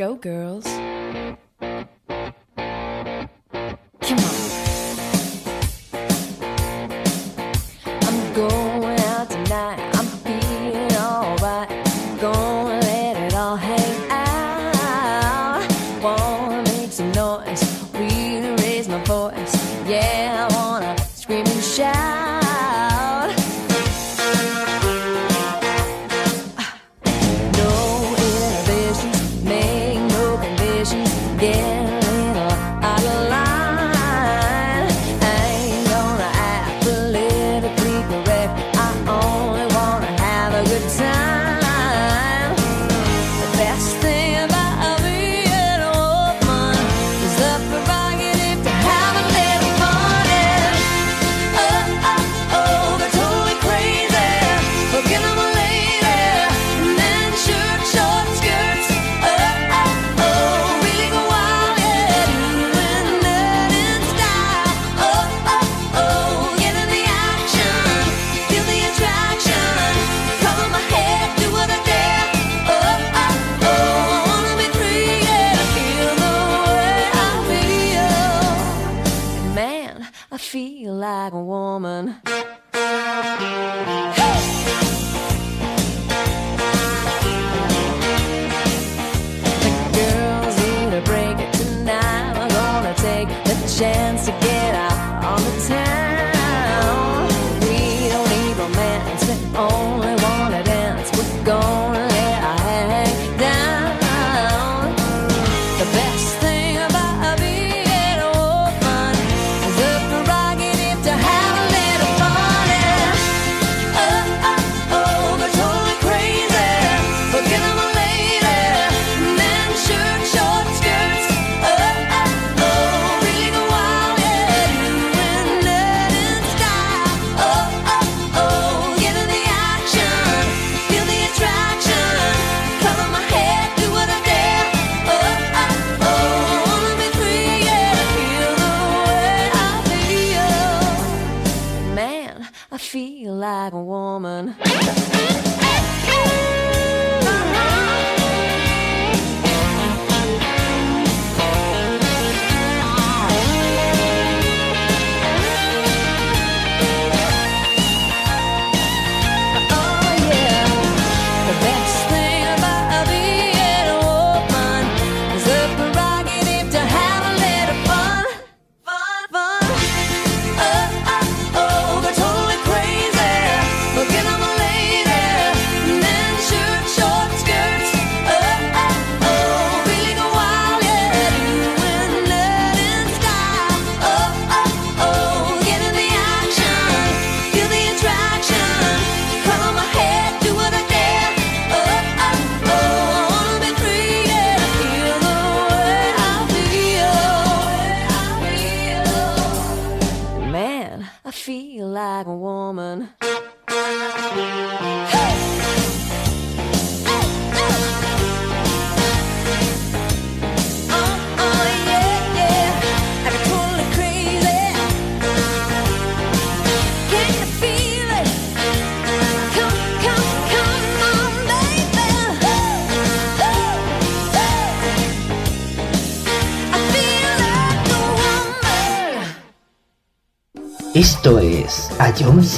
[0.00, 0.69] Go, girls.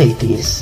[0.01, 0.62] A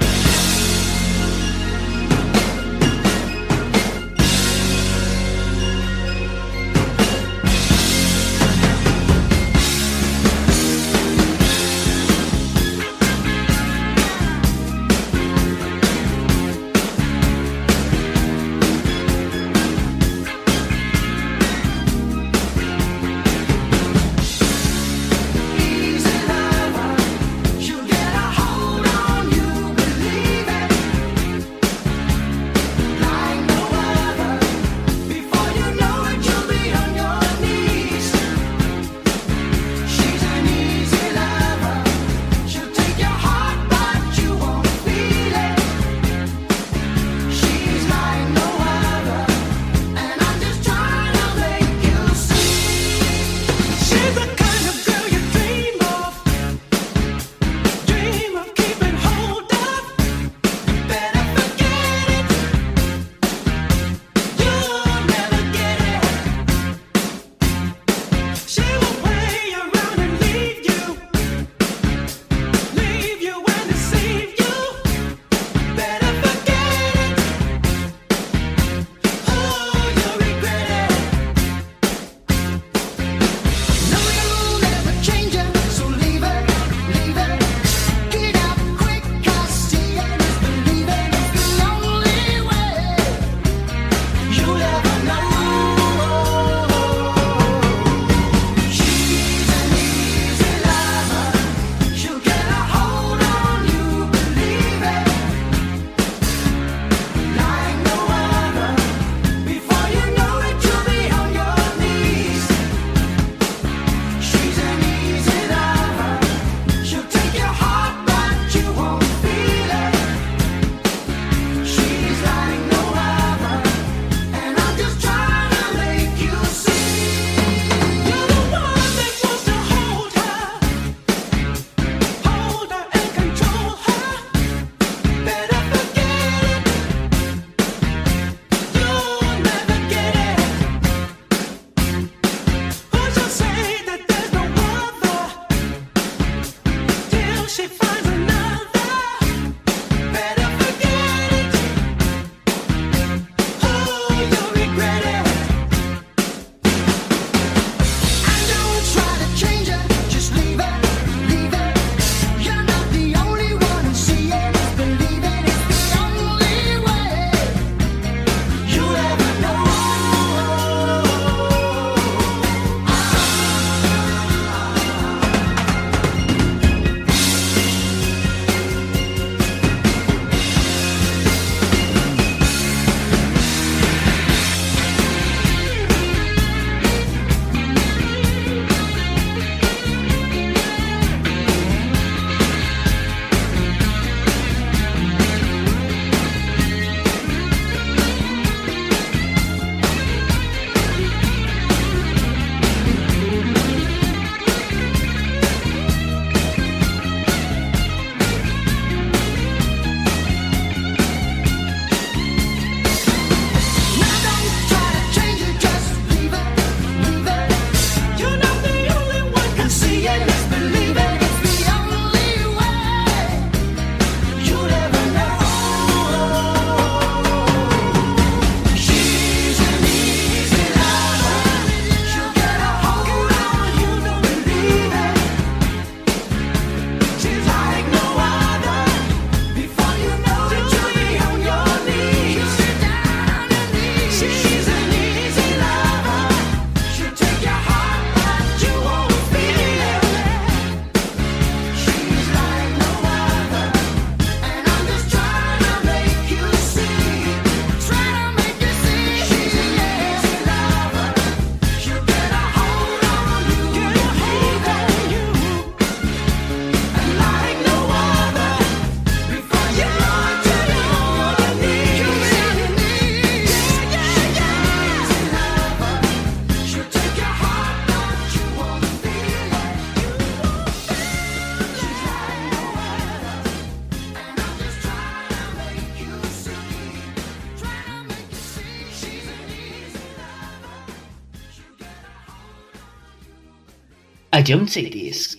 [294.51, 295.30] A John Cities.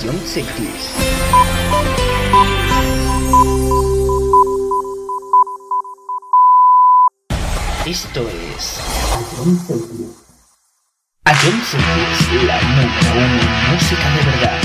[0.00, 0.94] John Cities.
[7.84, 8.80] Esto es
[11.24, 14.60] a John Cities, la número uno en música de verdad.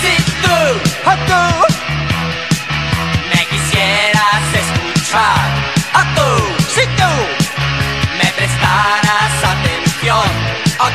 [0.00, 0.58] Si tú
[1.04, 1.42] o tú
[3.30, 5.51] me quisieras escuchar,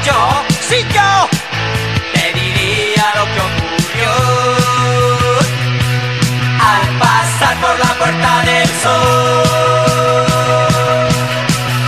[0.03, 1.29] yo, si yo
[2.13, 4.13] te diría lo que ocurrió
[6.71, 9.47] al pasar por la puerta del sol.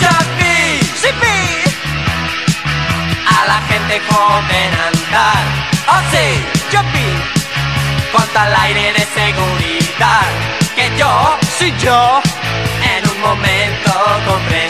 [0.01, 1.41] Yo vi, sí vi
[3.27, 5.43] a la gente joven andar.
[5.87, 6.27] Oh sí,
[6.71, 7.09] yo vi
[8.13, 10.27] con tal aire de seguridad
[10.75, 12.21] que yo, sí yo,
[12.95, 13.91] en un momento
[14.25, 14.68] comprendí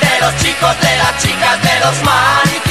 [0.00, 2.69] de los chicos, de las chicas, de los maniquís,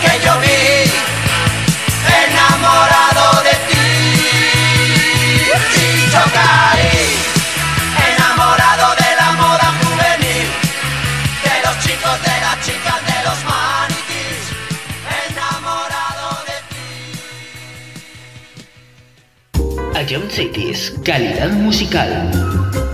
[0.00, 0.90] que yo vi,
[2.24, 3.86] enamorado de ti.
[5.76, 6.22] Y yo
[8.08, 10.48] enamorado de la moda juvenil,
[11.44, 14.44] de los chicos, de las chicas, de los maniquís,
[15.28, 16.56] enamorado de
[20.06, 20.12] ti.
[20.12, 22.89] Ion Cities, calidad musical.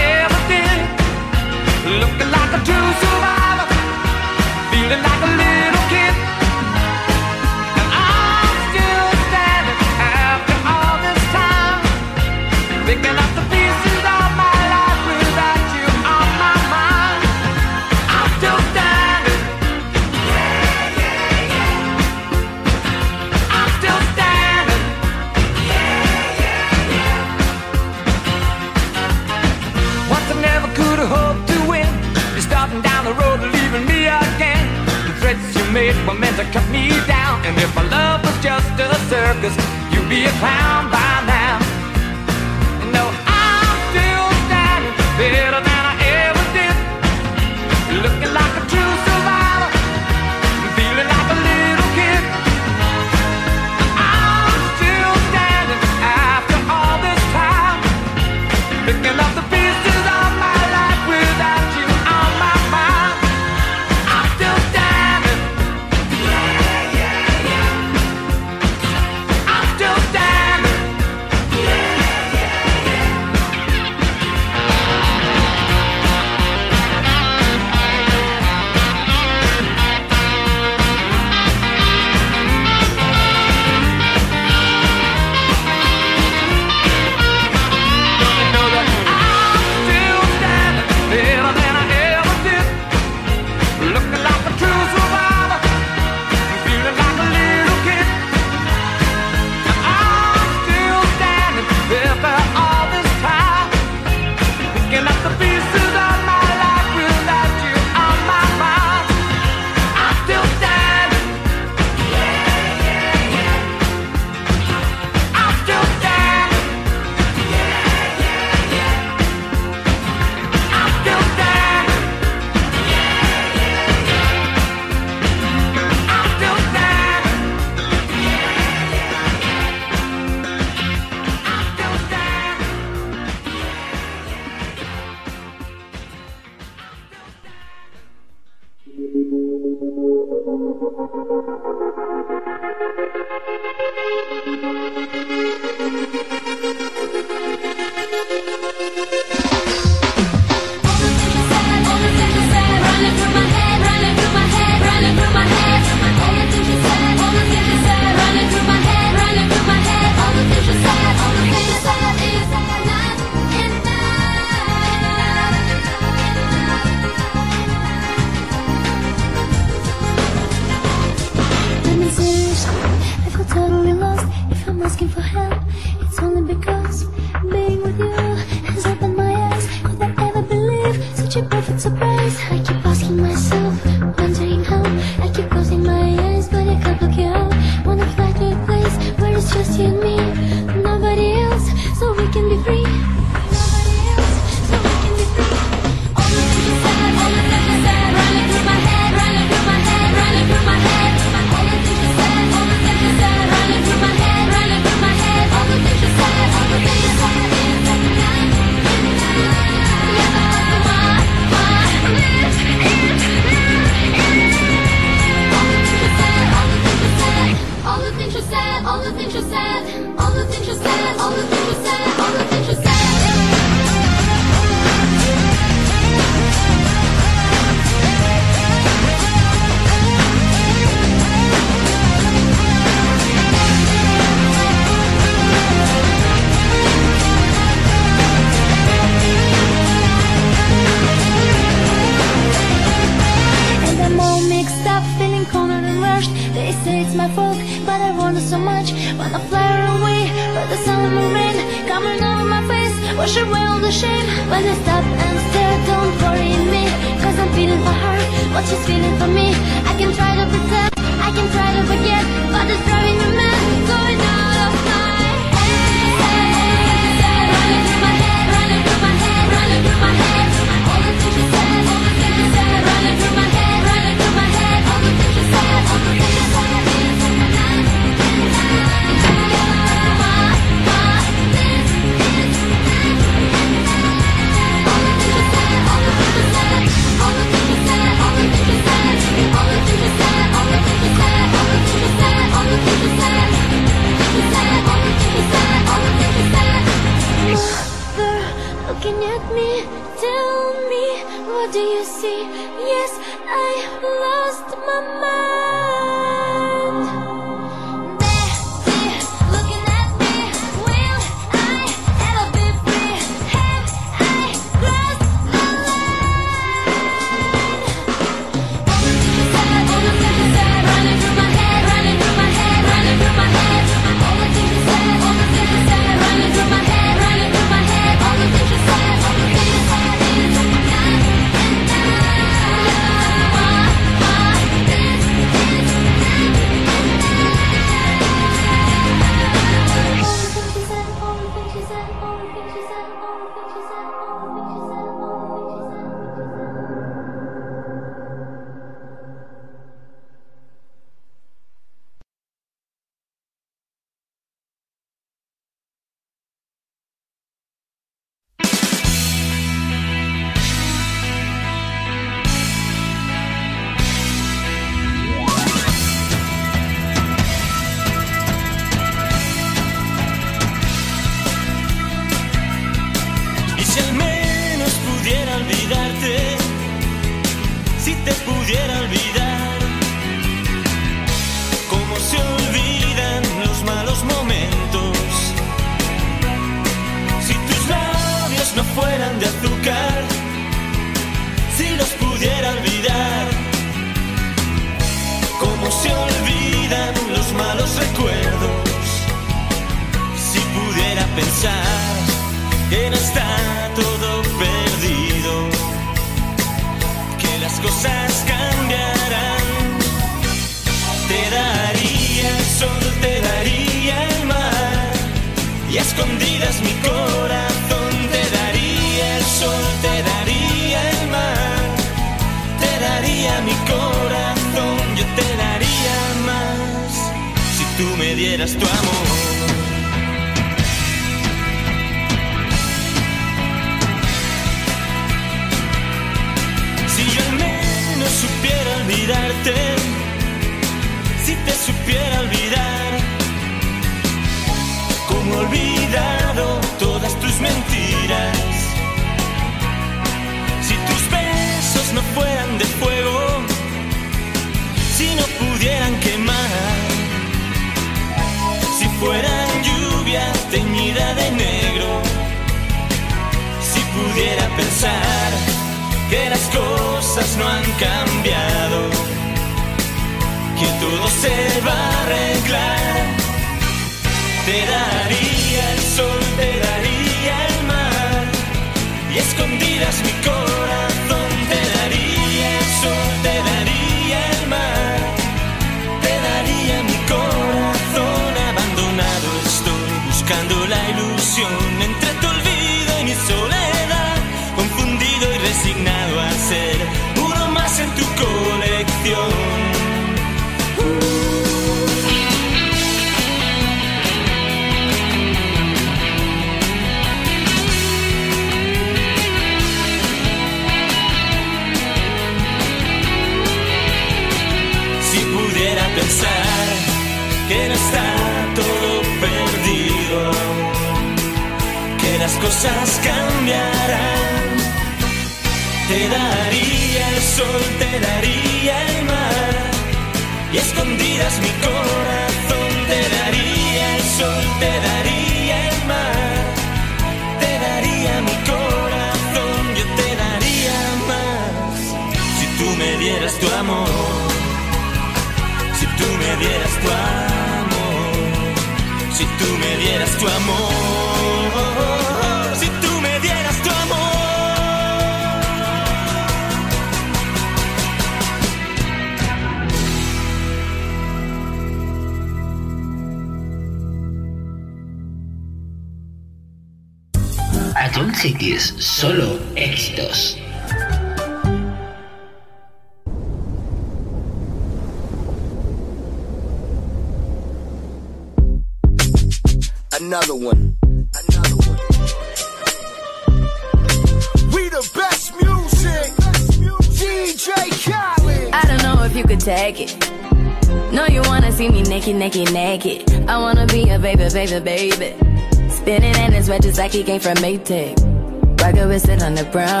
[597.38, 598.80] Came from Maytag.
[598.80, 600.00] Rocket with it on the brown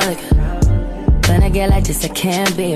[1.28, 2.75] like I get like this, I can't be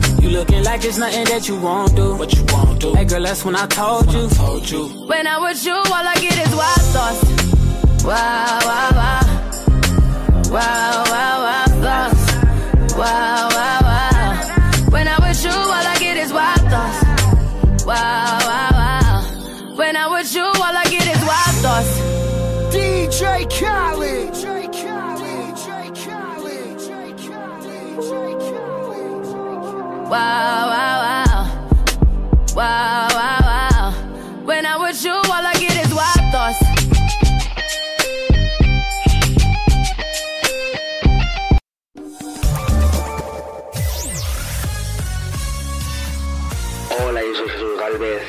[0.31, 2.15] You looking like it's nothing that you won't do.
[2.15, 2.93] What you won't do.
[2.93, 4.29] Hey girl, that's when I told you.
[4.29, 4.87] Told you.
[5.05, 8.05] When I'm with you, all I get is wild thoughts.
[8.05, 9.21] Wow, wow, wow.
[10.49, 12.95] Wow, wow, wow, thoughts.
[12.95, 13.80] Wow, wow, wow.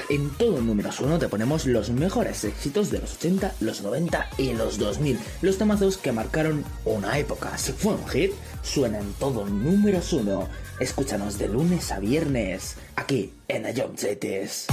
[0.08, 4.52] En todo números uno te ponemos los mejores éxitos de los 80, los 90 y
[4.52, 5.18] los 2000.
[5.40, 7.56] Los temazos que marcaron una época.
[7.56, 10.48] Si fue un hit, suena en todo números uno.
[10.82, 14.66] Escúchanos de lunes a viernes, aquí en Cities.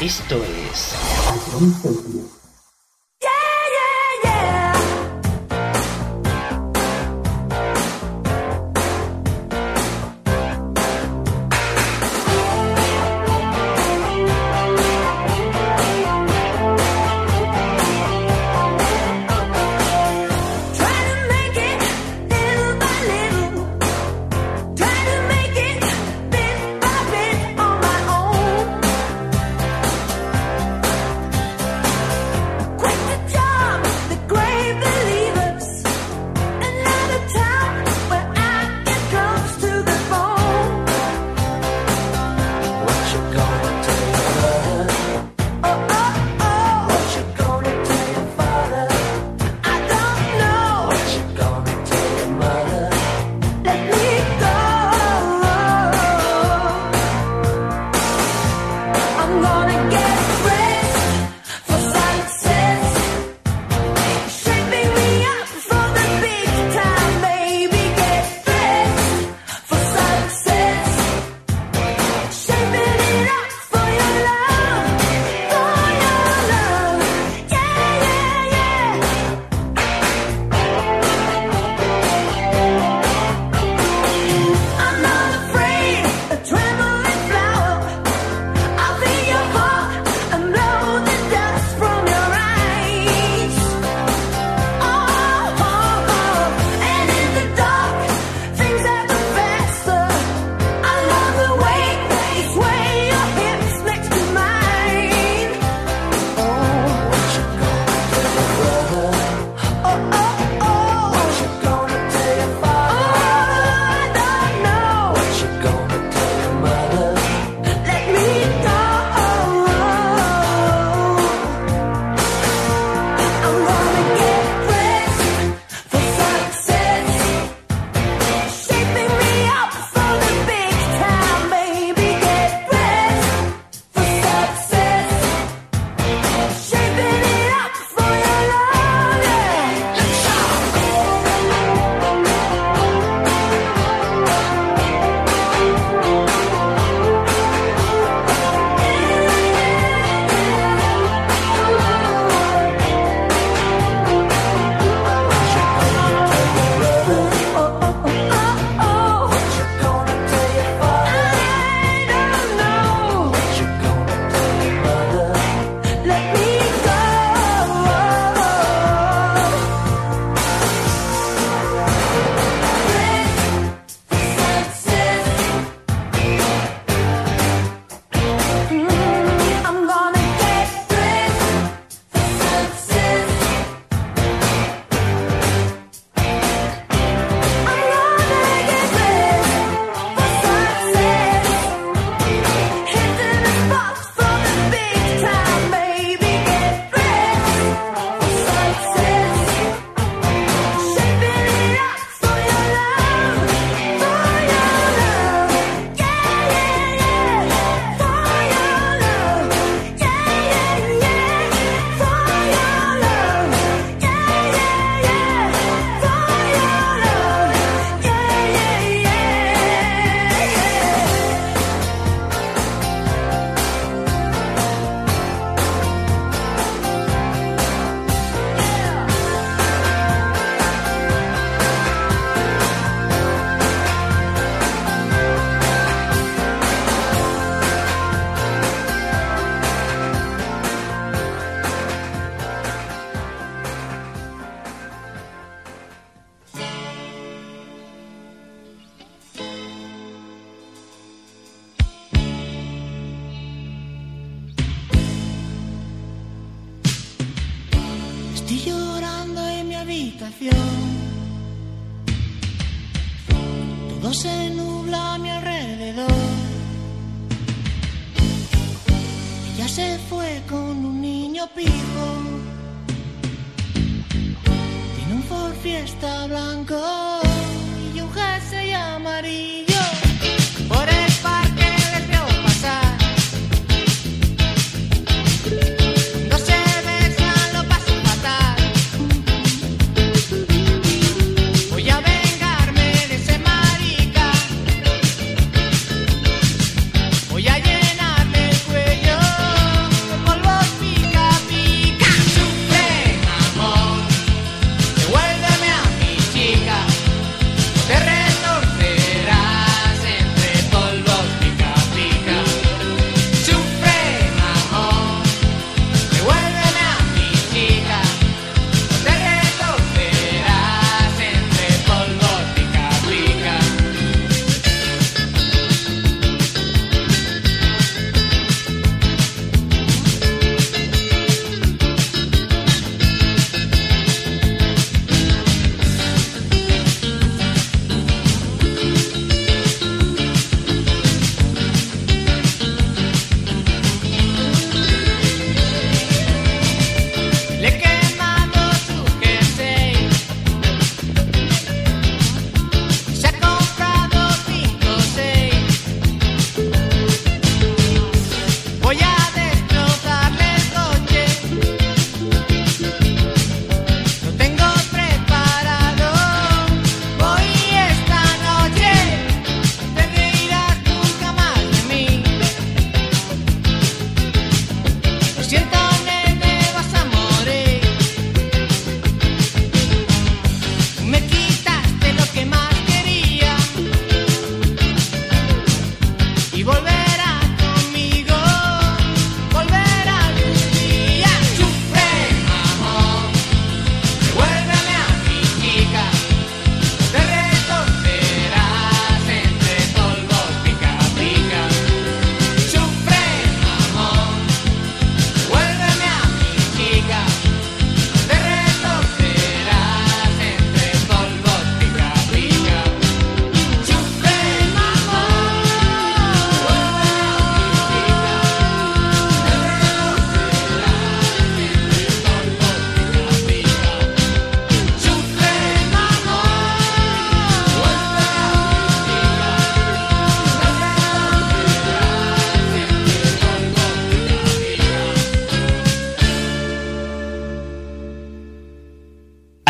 [0.00, 0.96] Esto es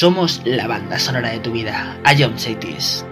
[0.00, 1.94] Somos la banda sonora de tu vida.
[2.18, 3.04] John Cities.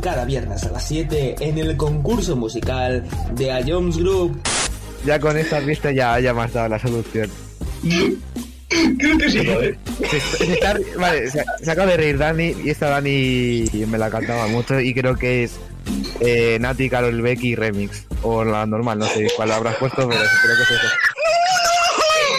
[0.00, 4.40] Cada viernes a las 7 en el concurso musical de A Jones Group.
[5.04, 7.30] Ya con esta pista ya, ya me has dado la solución.
[8.98, 9.78] Creo que sí, joder.
[10.10, 14.10] Se, se está- vale, se, se acaba de reír Dani y esta Dani me la
[14.10, 15.56] cantaba mucho y creo que es
[16.20, 18.06] eh, Nati, Carol Becky Remix.
[18.22, 20.88] O la normal, no sé cuál habrás puesto, pero creo que es eso.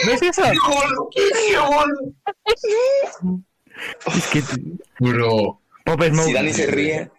[0.05, 0.43] ¿No es eso?
[4.15, 4.43] Es que...
[4.99, 5.59] Bro.
[5.97, 6.25] Pop Smoke.
[6.27, 7.11] Si Dani se ríe,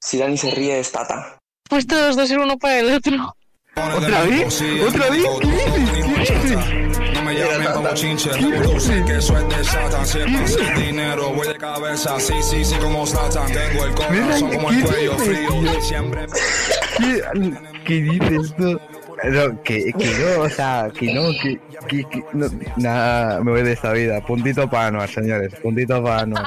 [0.00, 1.38] si Dani se ríe es Tata.
[1.68, 3.36] Pues todos dos ser uno para el otro.
[3.74, 4.62] ¿Otra vez?
[4.86, 5.24] ¿Otra vez?
[5.40, 6.30] ¿Qué dices?
[6.30, 7.14] ¿Qué dices?
[7.14, 10.06] No me llamen como chinche, sé que es de Satan.
[10.06, 12.18] Siempre sin dinero, voy de cabeza.
[12.20, 13.50] Sí, sí, sí, como Satan.
[13.52, 15.80] Tengo el corazón como el cuello frío.
[15.82, 16.26] Siempre.
[16.98, 17.22] ¿Qué,
[17.84, 18.80] qué dices tú?
[19.24, 22.46] No, que, que no, o sea, que no, que, que, que no,
[22.76, 24.20] nada, me voy de esta vida.
[24.20, 26.46] Puntito para Anuar, señores, puntito para Anuar.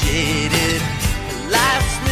[0.00, 0.82] Jaded?
[1.50, 2.07] Life's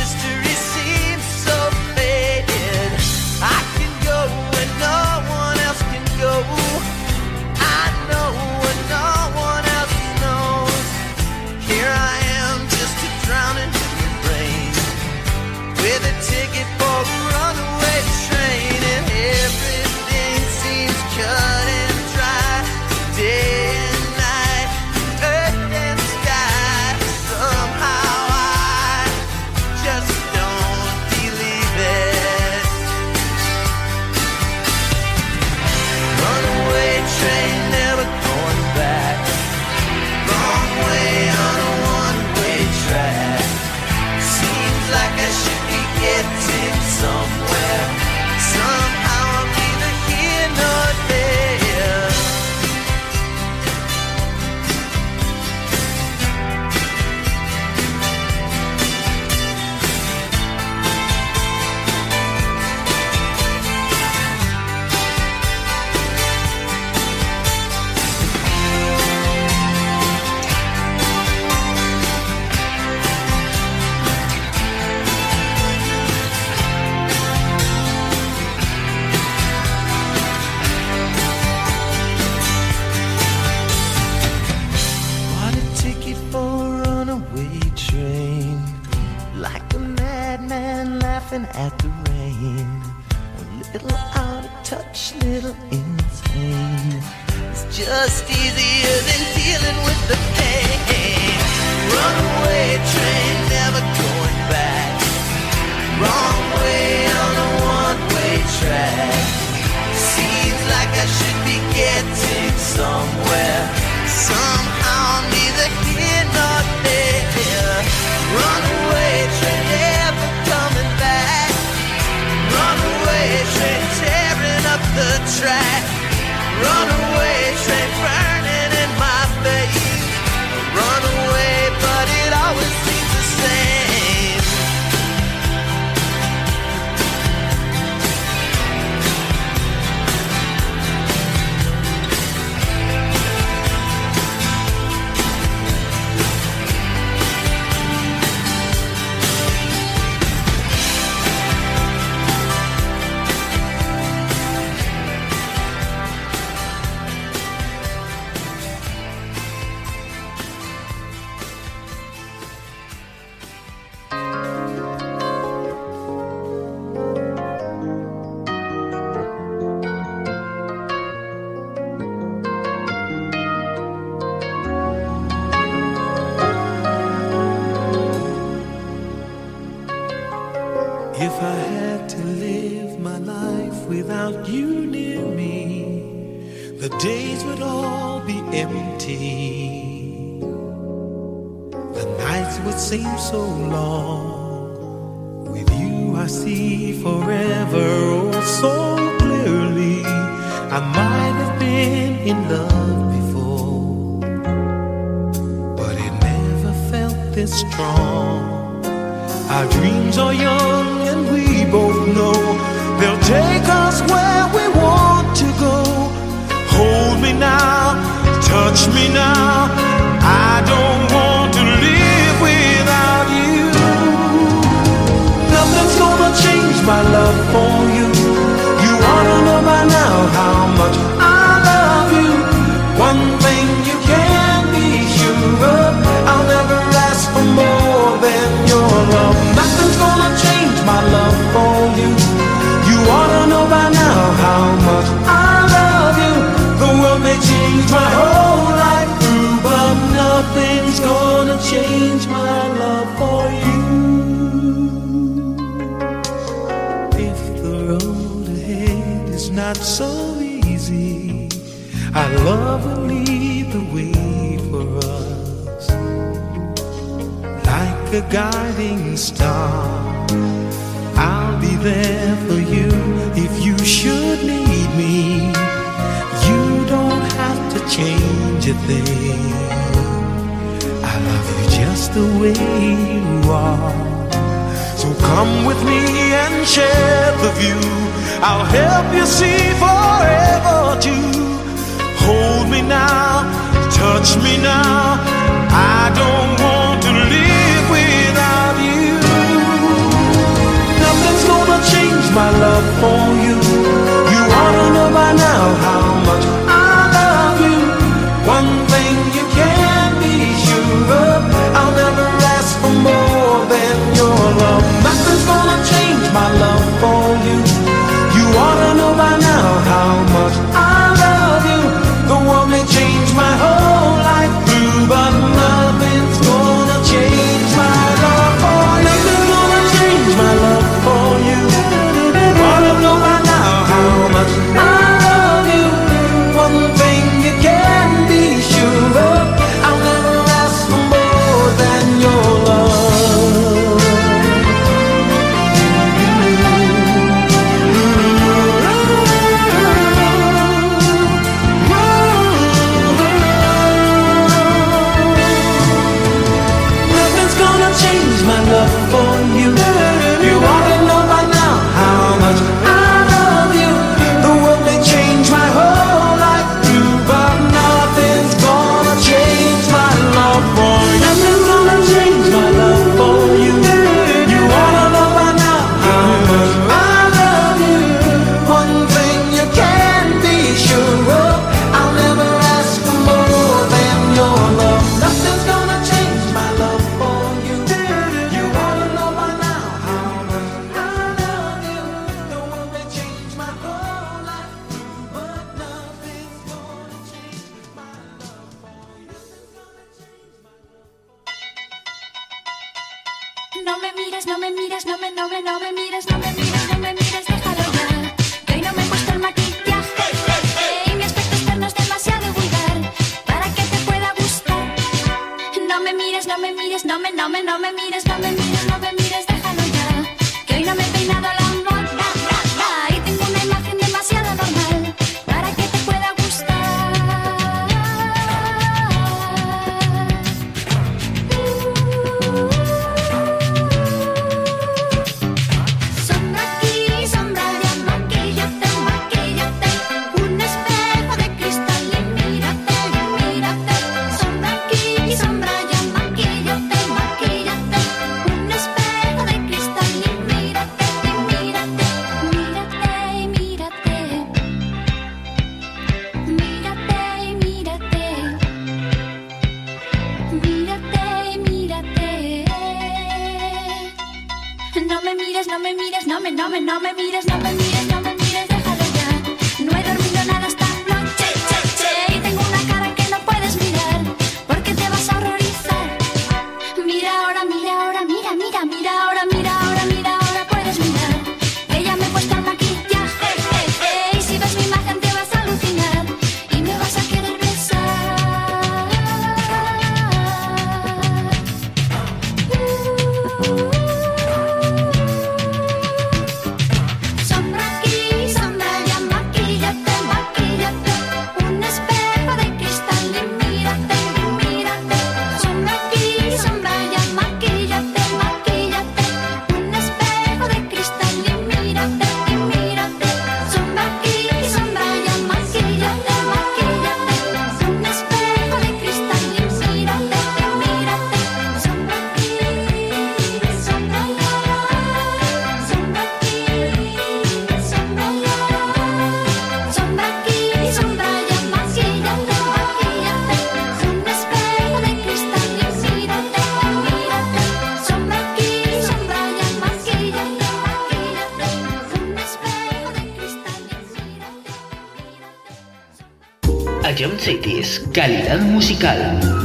[548.17, 549.56] calidad musical.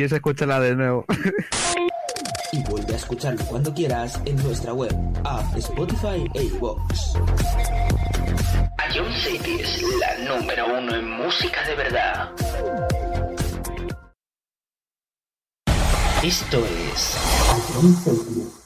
[0.00, 1.04] si es, escúchala de nuevo.
[2.52, 7.14] y vuelve a escucharlo cuando quieras en nuestra web, app, Spotify e iVoox.
[8.94, 12.30] Ion City es la número uno en música de verdad.
[16.22, 17.16] Esto es
[17.74, 18.59] Ion City.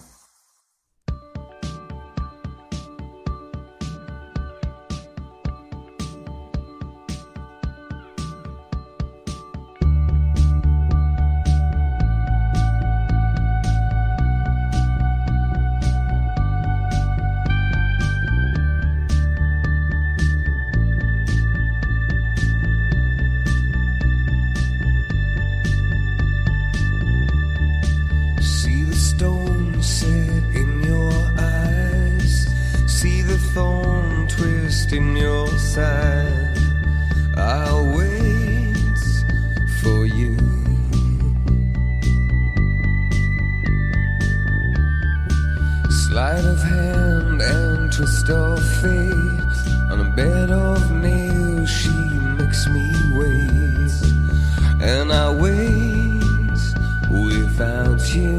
[57.57, 58.37] without you,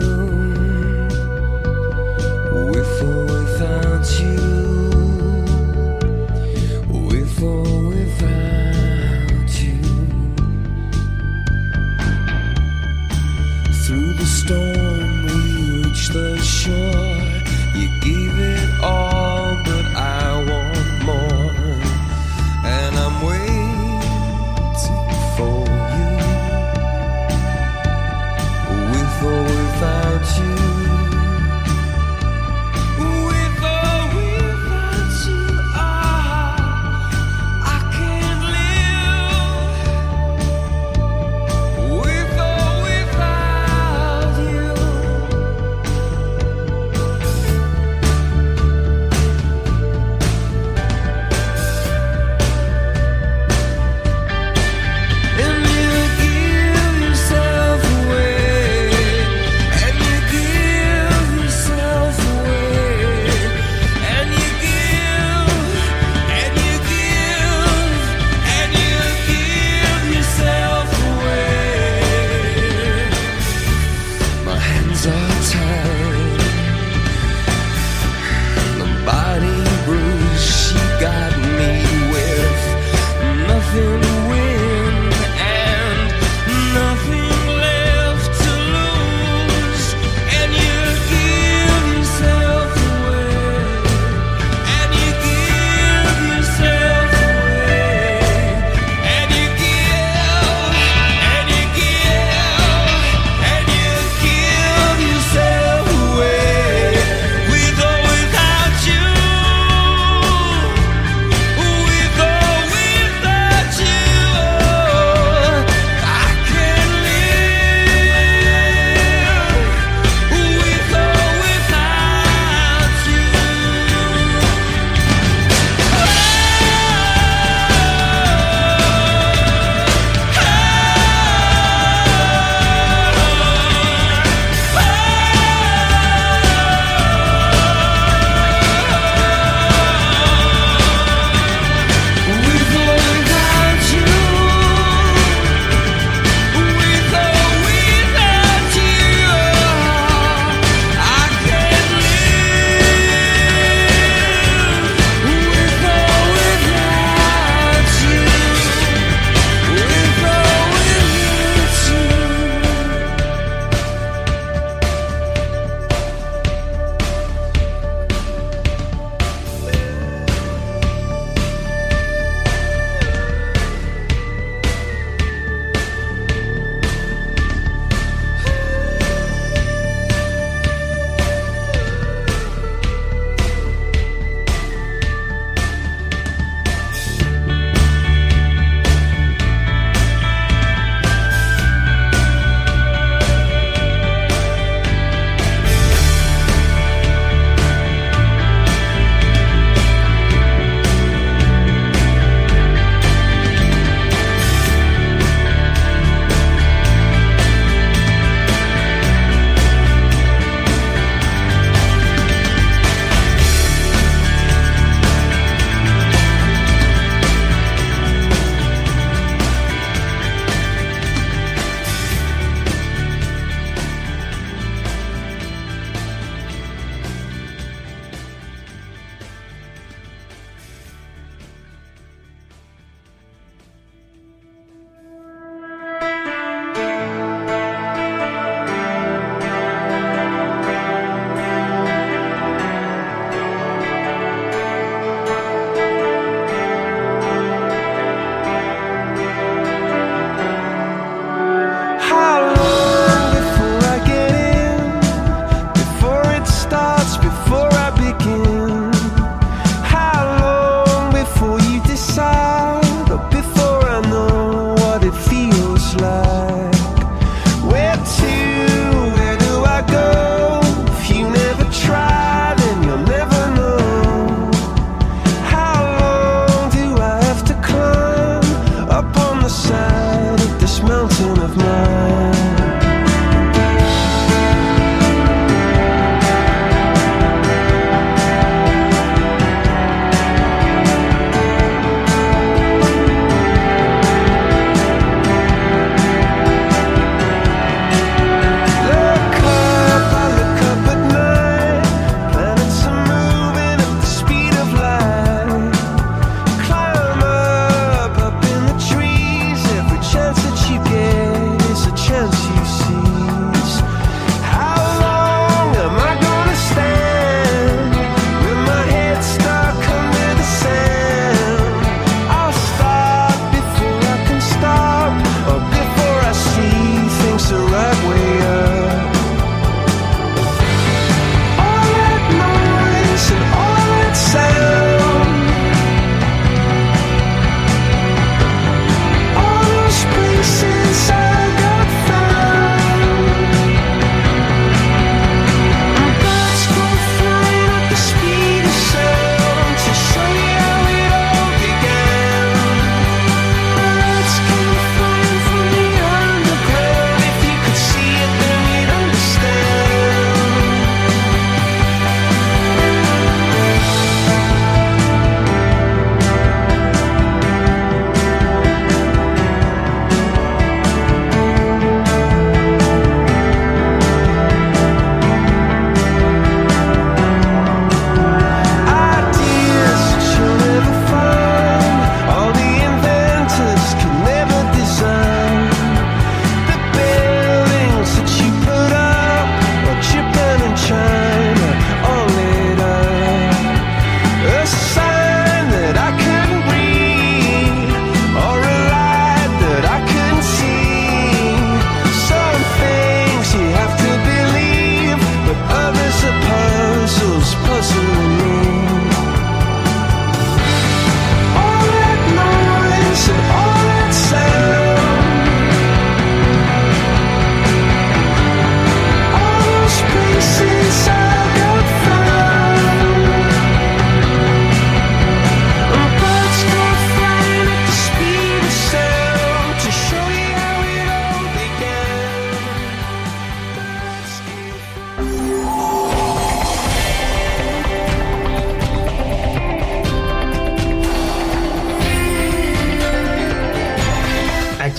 [2.52, 4.65] with or without you.